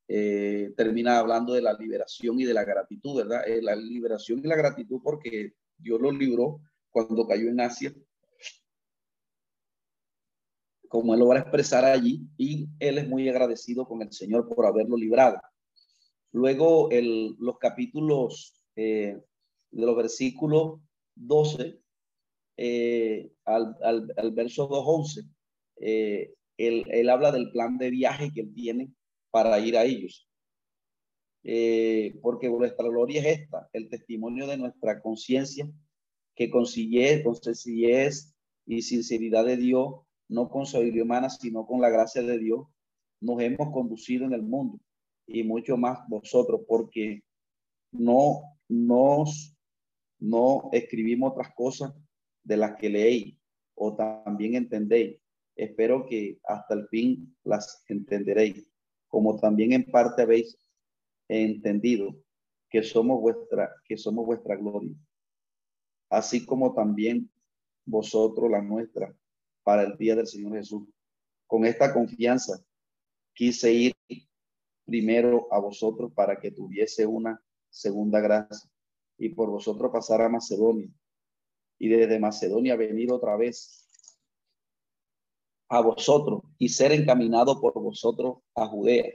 [0.07, 3.43] eh, termina hablando de la liberación y de la gratitud, ¿verdad?
[3.61, 7.93] La liberación y la gratitud porque Dios lo libró cuando cayó en Asia,
[10.87, 14.47] como él lo va a expresar allí, y él es muy agradecido con el Señor
[14.47, 15.41] por haberlo librado.
[16.33, 19.17] Luego, el, los capítulos eh,
[19.71, 20.81] de los versículos
[21.15, 21.79] 12
[23.45, 25.27] al, al, al, verso 2.11,
[25.77, 28.91] él, él habla del plan de viaje que él tiene
[29.31, 30.27] para ir a ellos.
[31.45, 35.69] Eh, porque nuestra gloria es esta, el testimonio de nuestra conciencia,
[36.35, 38.33] que con sencillez
[38.65, 39.95] y sinceridad de Dios,
[40.29, 42.67] no con sabiduría humana, sino con la gracia de Dios,
[43.19, 44.79] nos hemos conducido en el mundo
[45.27, 47.23] y mucho más vosotros, porque
[47.91, 49.53] no nos
[50.19, 51.93] no escribimos otras cosas
[52.43, 53.35] de las que leéis
[53.75, 55.19] o también entendéis.
[55.55, 58.65] Espero que hasta el fin las entenderéis
[59.13, 60.57] como también en parte habéis
[61.27, 62.15] entendido
[62.67, 64.95] que somos vuestra, que somos vuestra gloria,
[66.09, 67.31] así como también
[67.85, 69.15] vosotros la nuestra
[69.61, 70.87] para el día del Señor Jesús.
[71.45, 72.65] Con esta confianza
[73.35, 73.93] quise ir
[74.85, 78.69] primero a vosotros para que tuviese una segunda gracia
[79.17, 80.89] y por vosotros pasar a Macedonia
[81.79, 83.89] y desde Macedonia venir otra vez
[85.69, 89.11] a vosotros y ser encaminado por vosotros a Judea.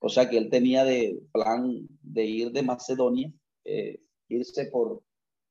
[0.00, 3.32] O sea que él tenía de plan de ir de Macedonia,
[3.64, 5.02] eh, irse por,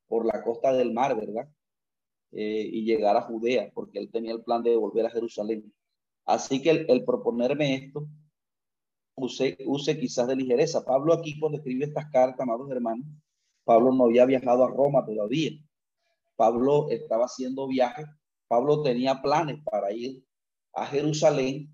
[0.07, 1.49] por la costa del mar, ¿verdad?
[2.31, 5.73] Eh, y llegar a Judea, porque él tenía el plan de volver a Jerusalén.
[6.25, 8.07] Así que el, proponerme esto,
[9.15, 10.85] use, use quizás de ligereza.
[10.85, 13.05] Pablo aquí cuando escribe estas cartas, amados hermanos,
[13.63, 15.51] Pablo no había viajado a Roma todavía.
[16.35, 18.05] Pablo estaba haciendo viajes
[18.47, 20.23] Pablo tenía planes para ir
[20.73, 21.69] a Jerusalén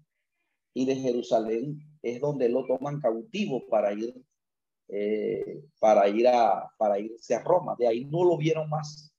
[0.73, 4.15] y de Jerusalén es donde lo toman cautivo para ir
[4.87, 7.75] eh, para ir a para irse a Roma.
[7.77, 9.13] De ahí no lo vieron más.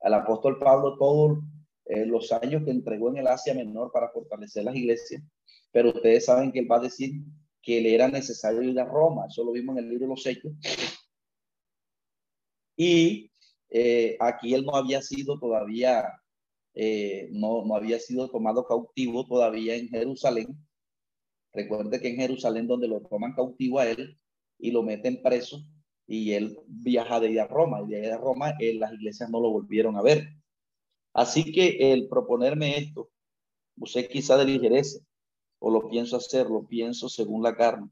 [0.00, 1.38] Al apóstol Pablo todos
[1.86, 5.22] eh, los años que entregó en el Asia Menor para fortalecer las iglesias,
[5.72, 7.12] pero ustedes saben que él va a decir
[7.62, 9.26] que le era necesario ir a Roma.
[9.28, 10.52] Eso lo vimos en el libro de los Hechos.
[12.76, 13.30] Y
[13.70, 16.04] eh, aquí él no había sido todavía
[16.80, 20.56] eh, no, no había sido tomado cautivo todavía en Jerusalén.
[21.52, 24.16] Recuerde que en Jerusalén donde lo toman cautivo a él
[24.60, 25.60] y lo meten preso
[26.06, 29.28] y él viaja de ahí a Roma y de ahí a Roma eh, las iglesias
[29.28, 30.28] no lo volvieron a ver.
[31.12, 33.10] Así que el proponerme esto,
[33.76, 35.00] usted quizá de ligereza
[35.58, 37.90] o lo pienso hacer, lo pienso según la carne,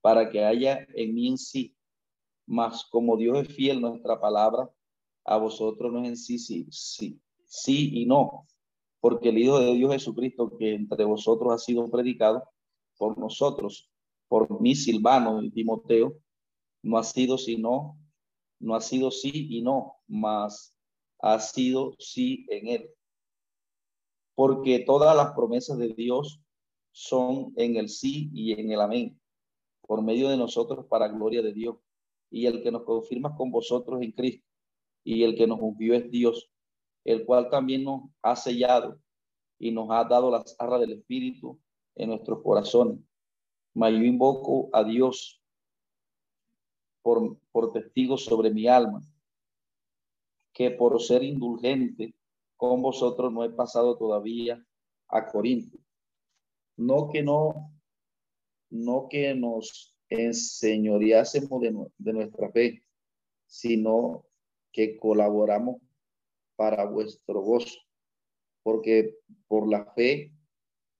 [0.00, 1.76] para que haya en mí en sí,
[2.46, 4.70] más como Dios es fiel nuestra palabra,
[5.24, 8.46] a vosotros no es en sí, sí, sí, sí y no,
[9.00, 12.44] porque el Hijo de Dios Jesucristo que entre vosotros ha sido predicado
[12.96, 13.90] por nosotros,
[14.28, 16.16] por mí Silvano y Timoteo,
[16.82, 17.98] no ha sido sino,
[18.60, 20.74] no ha sido sí y no, más
[21.18, 22.90] ha sido sí en él.
[24.34, 26.40] Porque todas las promesas de Dios
[26.96, 29.20] son en el sí y en el amén,
[29.82, 31.76] por medio de nosotros para gloria de Dios.
[32.30, 34.46] Y el que nos confirma con vosotros en Cristo,
[35.04, 36.50] y el que nos ungió es Dios,
[37.04, 38.98] el cual también nos ha sellado
[39.58, 41.60] y nos ha dado las arras del Espíritu
[41.96, 42.98] en nuestros corazones.
[43.74, 45.42] Mas yo invoco a Dios
[47.02, 49.02] por, por testigo sobre mi alma,
[50.54, 52.14] que por ser indulgente
[52.56, 54.64] con vosotros no he pasado todavía
[55.08, 55.76] a Corinto
[56.76, 57.72] no que no,
[58.70, 62.82] no que nos enseñoreásemos de, nuestra fe,
[63.46, 64.24] sino
[64.72, 65.80] que colaboramos
[66.56, 67.78] para vuestro gozo,
[68.62, 69.14] porque
[69.48, 70.32] por la fe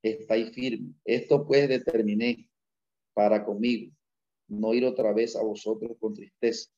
[0.03, 0.95] estáis firme.
[1.05, 2.49] Esto pues determiné
[3.15, 3.95] para conmigo,
[4.49, 6.71] no ir otra vez a vosotros con tristeza,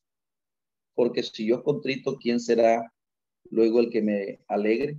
[0.94, 2.92] porque si yo contrito, ¿quién será
[3.50, 4.98] luego el que me alegre,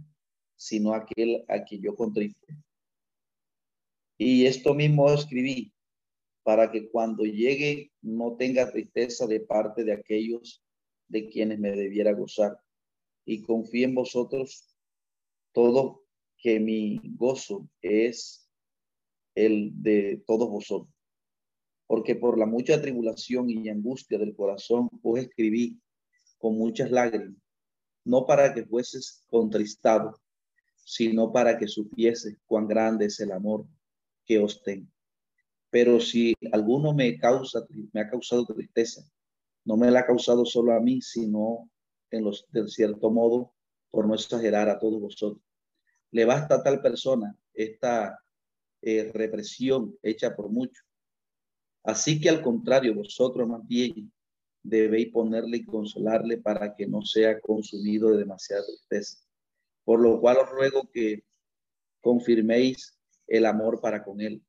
[0.56, 2.40] sino aquel a quien yo contrito?
[4.22, 5.74] Y esto mismo escribí
[6.44, 10.62] para que cuando llegue no tenga tristeza de parte de aquellos
[11.08, 12.60] de quienes me debiera gozar.
[13.26, 14.76] Y confíe en vosotros
[15.54, 16.04] todo
[16.38, 18.52] que mi gozo es
[19.36, 20.94] el de todos vosotros.
[21.88, 25.80] Porque por la mucha tribulación y angustia del corazón os escribí
[26.38, 27.42] con muchas lágrimas,
[28.04, 30.20] no para que fueses contristado,
[30.76, 33.66] sino para que supieses cuán grande es el amor
[34.30, 34.88] que os tengo.
[35.72, 39.02] Pero si alguno me causa, me ha causado tristeza,
[39.66, 41.68] no me la ha causado solo a mí, sino
[42.12, 43.54] en los, de cierto modo,
[43.90, 45.44] por no exagerar a todos vosotros.
[46.12, 48.20] Le basta a tal persona esta
[48.84, 50.86] eh, represión hecha por muchos.
[51.84, 54.12] Así que al contrario, vosotros más bien
[54.62, 59.18] debéis ponerle y consolarle para que no sea consumido de demasiada tristeza.
[59.84, 61.24] Por lo cual os ruego que
[62.00, 62.99] confirméis
[63.30, 64.44] el amor para con él,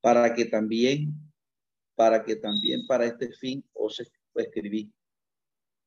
[0.00, 1.14] para que también,
[1.94, 4.02] para que también para este fin os
[4.34, 4.92] escribí,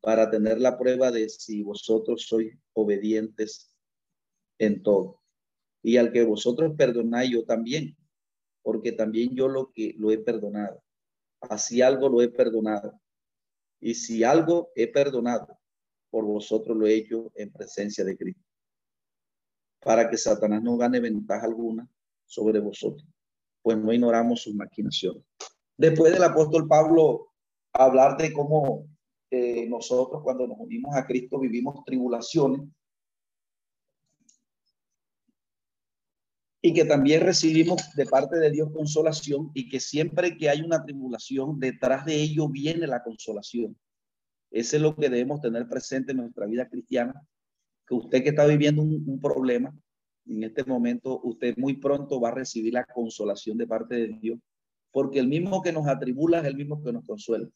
[0.02, 3.76] para tener la prueba de si vosotros sois obedientes
[4.58, 5.22] en todo.
[5.82, 7.98] Y al que vosotros perdonáis, yo también,
[8.62, 10.82] porque también yo lo que lo he perdonado.
[11.42, 13.00] Así algo lo he perdonado.
[13.82, 15.60] Y si algo he perdonado,
[16.10, 18.44] por vosotros lo he hecho en presencia de Cristo.
[19.82, 21.90] Para que Satanás no gane ventaja alguna
[22.34, 23.08] sobre vosotros,
[23.62, 25.24] pues no ignoramos sus maquinaciones.
[25.78, 27.34] Después del apóstol Pablo
[27.74, 28.86] hablar de cómo
[29.32, 32.62] eh, nosotros cuando nos unimos a Cristo vivimos tribulaciones
[36.62, 40.84] y que también recibimos de parte de Dios consolación y que siempre que hay una
[40.84, 43.76] tribulación, detrás de ello viene la consolación.
[44.50, 47.28] Ese es lo que debemos tener presente en nuestra vida cristiana,
[47.86, 49.76] que usted que está viviendo un problema,
[50.26, 54.40] en este momento usted muy pronto va a recibir la consolación de parte de Dios,
[54.92, 57.50] porque el mismo que nos atribula es el mismo que nos consuela.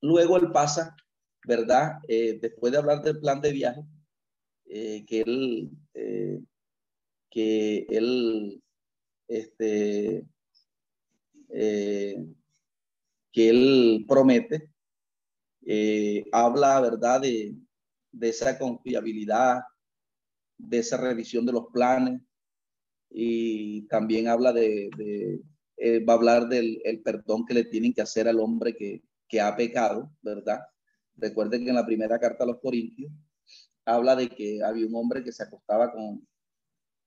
[0.00, 0.96] Luego él pasa,
[1.46, 1.98] ¿verdad?
[2.08, 3.82] Eh, después de hablar del plan de viaje,
[4.66, 6.40] eh, que él, eh,
[7.30, 8.62] que él,
[9.28, 10.26] este,
[11.48, 14.70] que él promete,
[16.32, 17.20] habla, ¿verdad?
[17.20, 17.54] De,
[18.10, 19.60] de esa confiabilidad,
[20.62, 22.20] de esa revisión de los planes
[23.10, 25.42] y también habla de, de
[26.00, 29.40] va a hablar del el perdón que le tienen que hacer al hombre que, que
[29.40, 30.60] ha pecado, ¿verdad?
[31.16, 33.12] Recuerden que en la primera carta a los Corintios
[33.84, 36.26] habla de que había un hombre que se acostaba con,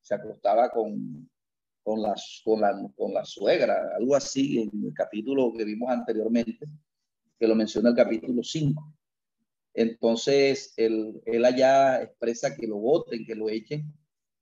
[0.01, 1.29] se acostaba con,
[1.81, 6.67] con, las, con, la, con la suegra, algo así en el capítulo que vimos anteriormente,
[7.39, 8.94] que lo menciona el capítulo 5.
[9.75, 13.93] Entonces, él, él allá expresa que lo voten, que lo echen,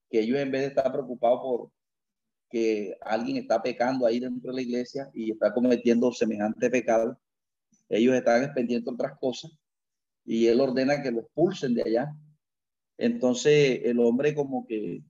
[0.09, 1.71] que ellos en vez de estar preocupados por
[2.53, 7.19] que alguien está pecando ahí dentro de la iglesia y está cometiendo semejante pecado,
[7.89, 9.51] ellos están pendientes otras cosas
[10.23, 12.15] y él ordena que lo expulsen de allá.
[12.99, 15.01] Entonces el hombre como que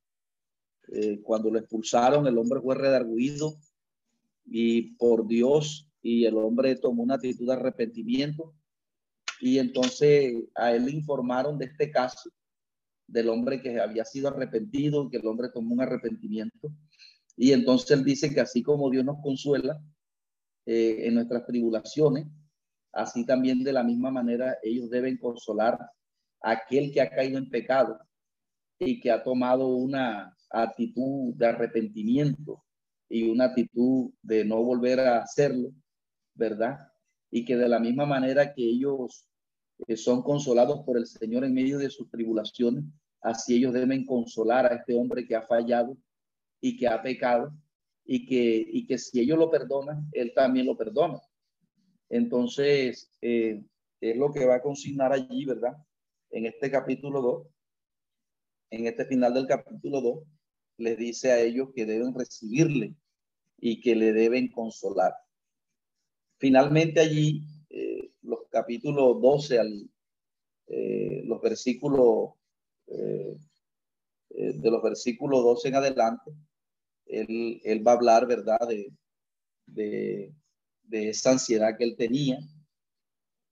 [0.93, 3.57] eh, cuando lo expulsaron, el hombre fue redarguido
[4.45, 8.53] y por Dios y el hombre tomó una actitud de arrepentimiento
[9.41, 12.29] y entonces a él le informaron de este caso
[13.07, 16.69] del hombre que había sido arrepentido, que el hombre tomó un arrepentimiento.
[17.35, 19.81] Y entonces él dice que así como Dios nos consuela
[20.65, 22.27] eh, en nuestras tribulaciones,
[22.91, 25.79] así también de la misma manera ellos deben consolar
[26.41, 27.99] a aquel que ha caído en pecado
[28.79, 32.63] y que ha tomado una actitud de arrepentimiento
[33.09, 35.69] y una actitud de no volver a hacerlo,
[36.35, 36.92] ¿verdad?
[37.35, 39.27] Y que de la misma manera que ellos
[39.87, 42.83] eh, son consolados por el Señor en medio de sus tribulaciones,
[43.21, 45.97] así ellos deben consolar a este hombre que ha fallado
[46.61, 47.51] y que ha pecado
[48.05, 51.19] y que, y que si ellos lo perdonan, él también lo perdona.
[52.09, 53.63] Entonces, eh,
[53.99, 55.73] es lo que va a consignar allí, ¿verdad?
[56.29, 57.47] En este capítulo 2,
[58.71, 60.23] en este final del capítulo 2,
[60.77, 62.95] les dice a ellos que deben recibirle
[63.57, 65.13] y que le deben consolar.
[66.43, 69.89] Finalmente allí, eh, los capítulos 12 al,
[70.67, 72.31] eh, los versículos,
[72.85, 76.31] de los versículos 12 en adelante,
[77.05, 78.59] él, él va a hablar, ¿verdad?
[78.67, 78.91] De,
[79.65, 82.39] de, esa ansiedad que él tenía.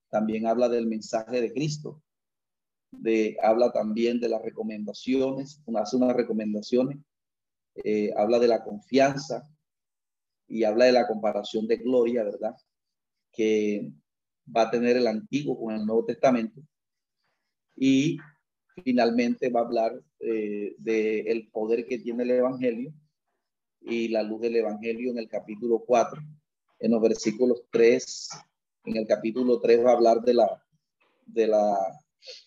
[0.10, 2.04] También habla del mensaje de Cristo.
[2.92, 6.98] De, habla también de las recomendaciones, hace unas recomendaciones,
[7.86, 9.50] eh, habla de la confianza
[10.46, 12.54] y habla de la comparación de gloria, ¿verdad?
[13.32, 13.92] Que
[14.56, 16.62] va a tener el Antiguo con el Nuevo Testamento.
[17.76, 18.18] Y
[18.84, 22.94] finalmente va a hablar eh, del poder que tiene el Evangelio
[23.82, 26.22] y la luz del Evangelio en el capítulo 4
[26.82, 28.30] en los versículos 3,
[28.86, 30.64] en el capítulo 3 va a hablar de la,
[31.26, 31.78] de la,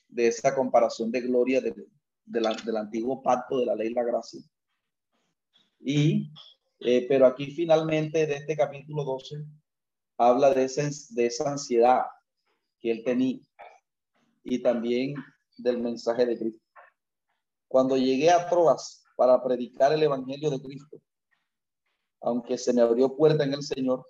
[0.08, 1.86] de esa comparación de gloria del,
[2.24, 4.40] del antiguo pacto de la ley y la gracia.
[5.80, 6.32] Y,
[6.80, 9.44] eh, pero aquí finalmente de este capítulo 12
[10.18, 12.02] habla de, esa ansiedad
[12.80, 13.40] que él tenía
[14.42, 15.14] y también
[15.56, 16.60] del mensaje de Cristo.
[17.68, 21.00] Cuando llegué a Troas para predicar el evangelio de Cristo,
[22.20, 24.06] aunque se me abrió puerta en el Señor,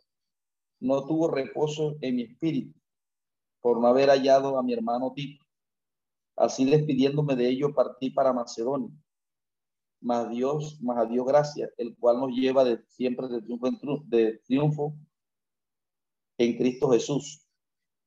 [0.81, 2.79] no tuvo reposo en mi espíritu
[3.61, 5.43] por no haber hallado a mi hermano Tito.
[6.37, 8.91] Así despidiéndome de ello, partí para Macedonia.
[10.01, 14.95] Mas Dios, más a Dios gracias, el cual nos lleva de, siempre de triunfo
[16.39, 17.47] en Cristo Jesús.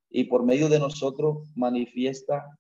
[0.10, 2.58] Y por medio de nosotros manifiesta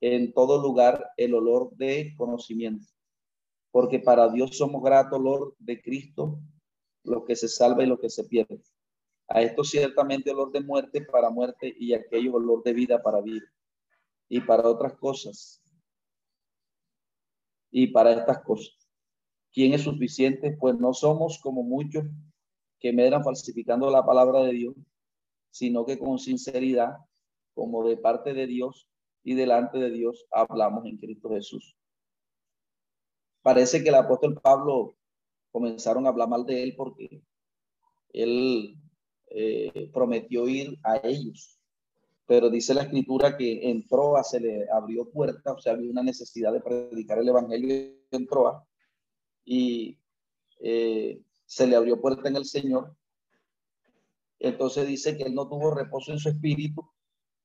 [0.00, 2.86] en todo lugar el olor de conocimiento.
[3.70, 6.38] Porque para Dios somos grato olor de Cristo
[7.04, 8.62] lo que se salva y lo que se pierde.
[9.28, 13.46] A esto ciertamente olor de muerte para muerte y aquello olor de vida para vida.
[14.28, 15.62] Y para otras cosas.
[17.70, 18.76] Y para estas cosas.
[19.52, 20.56] ¿Quién es suficiente?
[20.58, 22.04] Pues no somos como muchos
[22.78, 24.74] que medran falsificando la palabra de Dios,
[25.50, 26.96] sino que con sinceridad,
[27.54, 28.88] como de parte de Dios
[29.22, 31.76] y delante de Dios, hablamos en Cristo Jesús.
[33.42, 34.96] Parece que el apóstol Pablo
[35.50, 37.22] comenzaron a hablar mal de él porque
[38.12, 38.76] él
[39.28, 41.58] eh, prometió ir a ellos.
[42.26, 46.02] Pero dice la escritura que en Troa se le abrió puerta, o sea, había una
[46.02, 48.66] necesidad de predicar el evangelio en Troa
[49.44, 49.96] y
[51.46, 52.94] se le abrió puerta en el Señor.
[54.38, 56.86] Entonces dice que él no tuvo reposo en su espíritu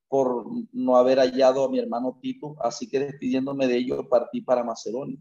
[0.10, 4.64] por no haber hallado a mi hermano Tito, así que despidiéndome de ellos partí para
[4.64, 5.18] Macedonia.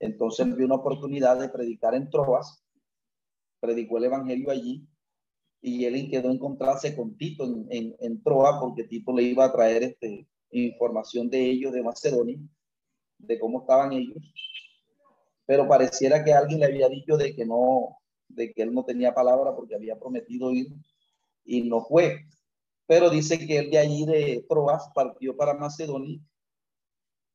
[0.00, 2.64] Entonces vi una oportunidad de predicar en Troas,
[3.60, 4.84] predicó el evangelio allí
[5.60, 9.84] y él quedó encontrarse con Tito en, en, Troa porque Tito le iba a traer
[9.84, 12.38] este, información de ellos, de Macedonia,
[13.18, 14.16] de cómo estaban ellos.
[15.52, 19.12] Pero pareciera que alguien le había dicho de que no, de que él no tenía
[19.12, 20.68] palabra porque había prometido ir
[21.44, 22.20] y no fue.
[22.86, 26.18] Pero dice que él de allí de Troas partió para Macedonia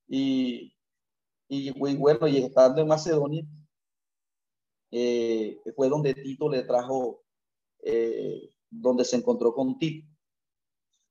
[0.07, 0.73] y
[1.47, 3.45] y bueno, y estando en Macedonia,
[4.89, 7.21] eh, fue donde Tito le trajo,
[7.83, 10.07] eh, donde se encontró con Tito.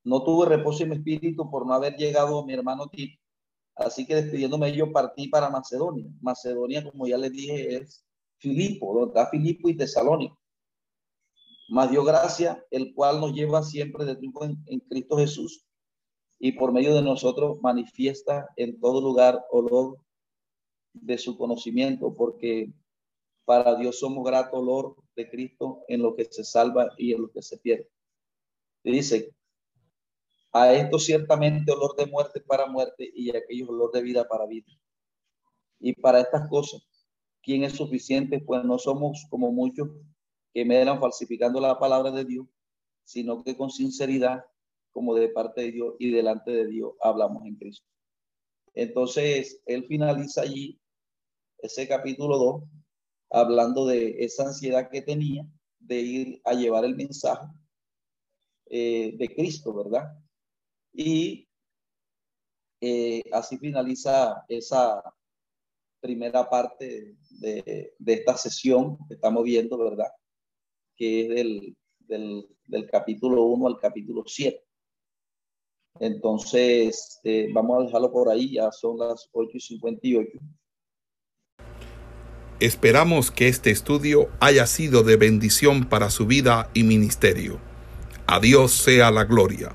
[0.03, 3.17] No tuve reposo en mi espíritu por no haber llegado mi hermano Tito.
[3.77, 6.07] Así que despidiéndome yo partí para Macedonia.
[6.21, 8.05] Macedonia, como ya les dije, es
[8.39, 10.39] Filipo, donde está Filipo y Tesalónico.
[11.69, 15.67] Más dio gracia, el cual nos lleva siempre de triunfo en Cristo Jesús
[16.39, 19.99] y por medio de nosotros manifiesta en todo lugar olor
[20.93, 22.73] de su conocimiento, porque
[23.45, 27.31] para Dios somos grato olor de Cristo en lo que se salva y en lo
[27.31, 27.89] que se pierde.
[28.83, 29.35] dice,
[30.59, 34.73] A esto ciertamente olor de muerte para muerte y aquellos olor de vida para vida.
[35.79, 36.81] Y para estas cosas,
[37.43, 38.41] ¿quién es suficiente?
[38.41, 39.91] Pues no somos como muchos
[40.55, 42.47] que medran falsificando la palabra de Dios,
[43.05, 44.47] sino que con sinceridad,
[44.93, 47.87] como de parte de Dios y delante de Dios, hablamos en Cristo.
[48.73, 50.81] Entonces, él finaliza allí
[51.59, 52.63] ese capítulo 2,
[53.29, 55.47] hablando de esa ansiedad que tenía
[55.81, 57.47] de ir a llevar el mensaje
[58.71, 60.19] eh, de Cristo, ¿verdad?
[60.97, 61.47] Y
[62.81, 65.03] eh, así finaliza esa
[66.01, 70.11] primera parte de, esta sesión que estamos viendo, ¿verdad?
[70.97, 74.65] Que es del, del, del capítulo 1 al capítulo 7.
[76.01, 80.39] Entonces, eh, vamos a dejarlo por ahí, ya son las 8 y 58.
[82.59, 87.61] Esperamos que este estudio haya sido de bendición para su vida y ministerio.
[88.27, 89.75] A Dios sea la gloria.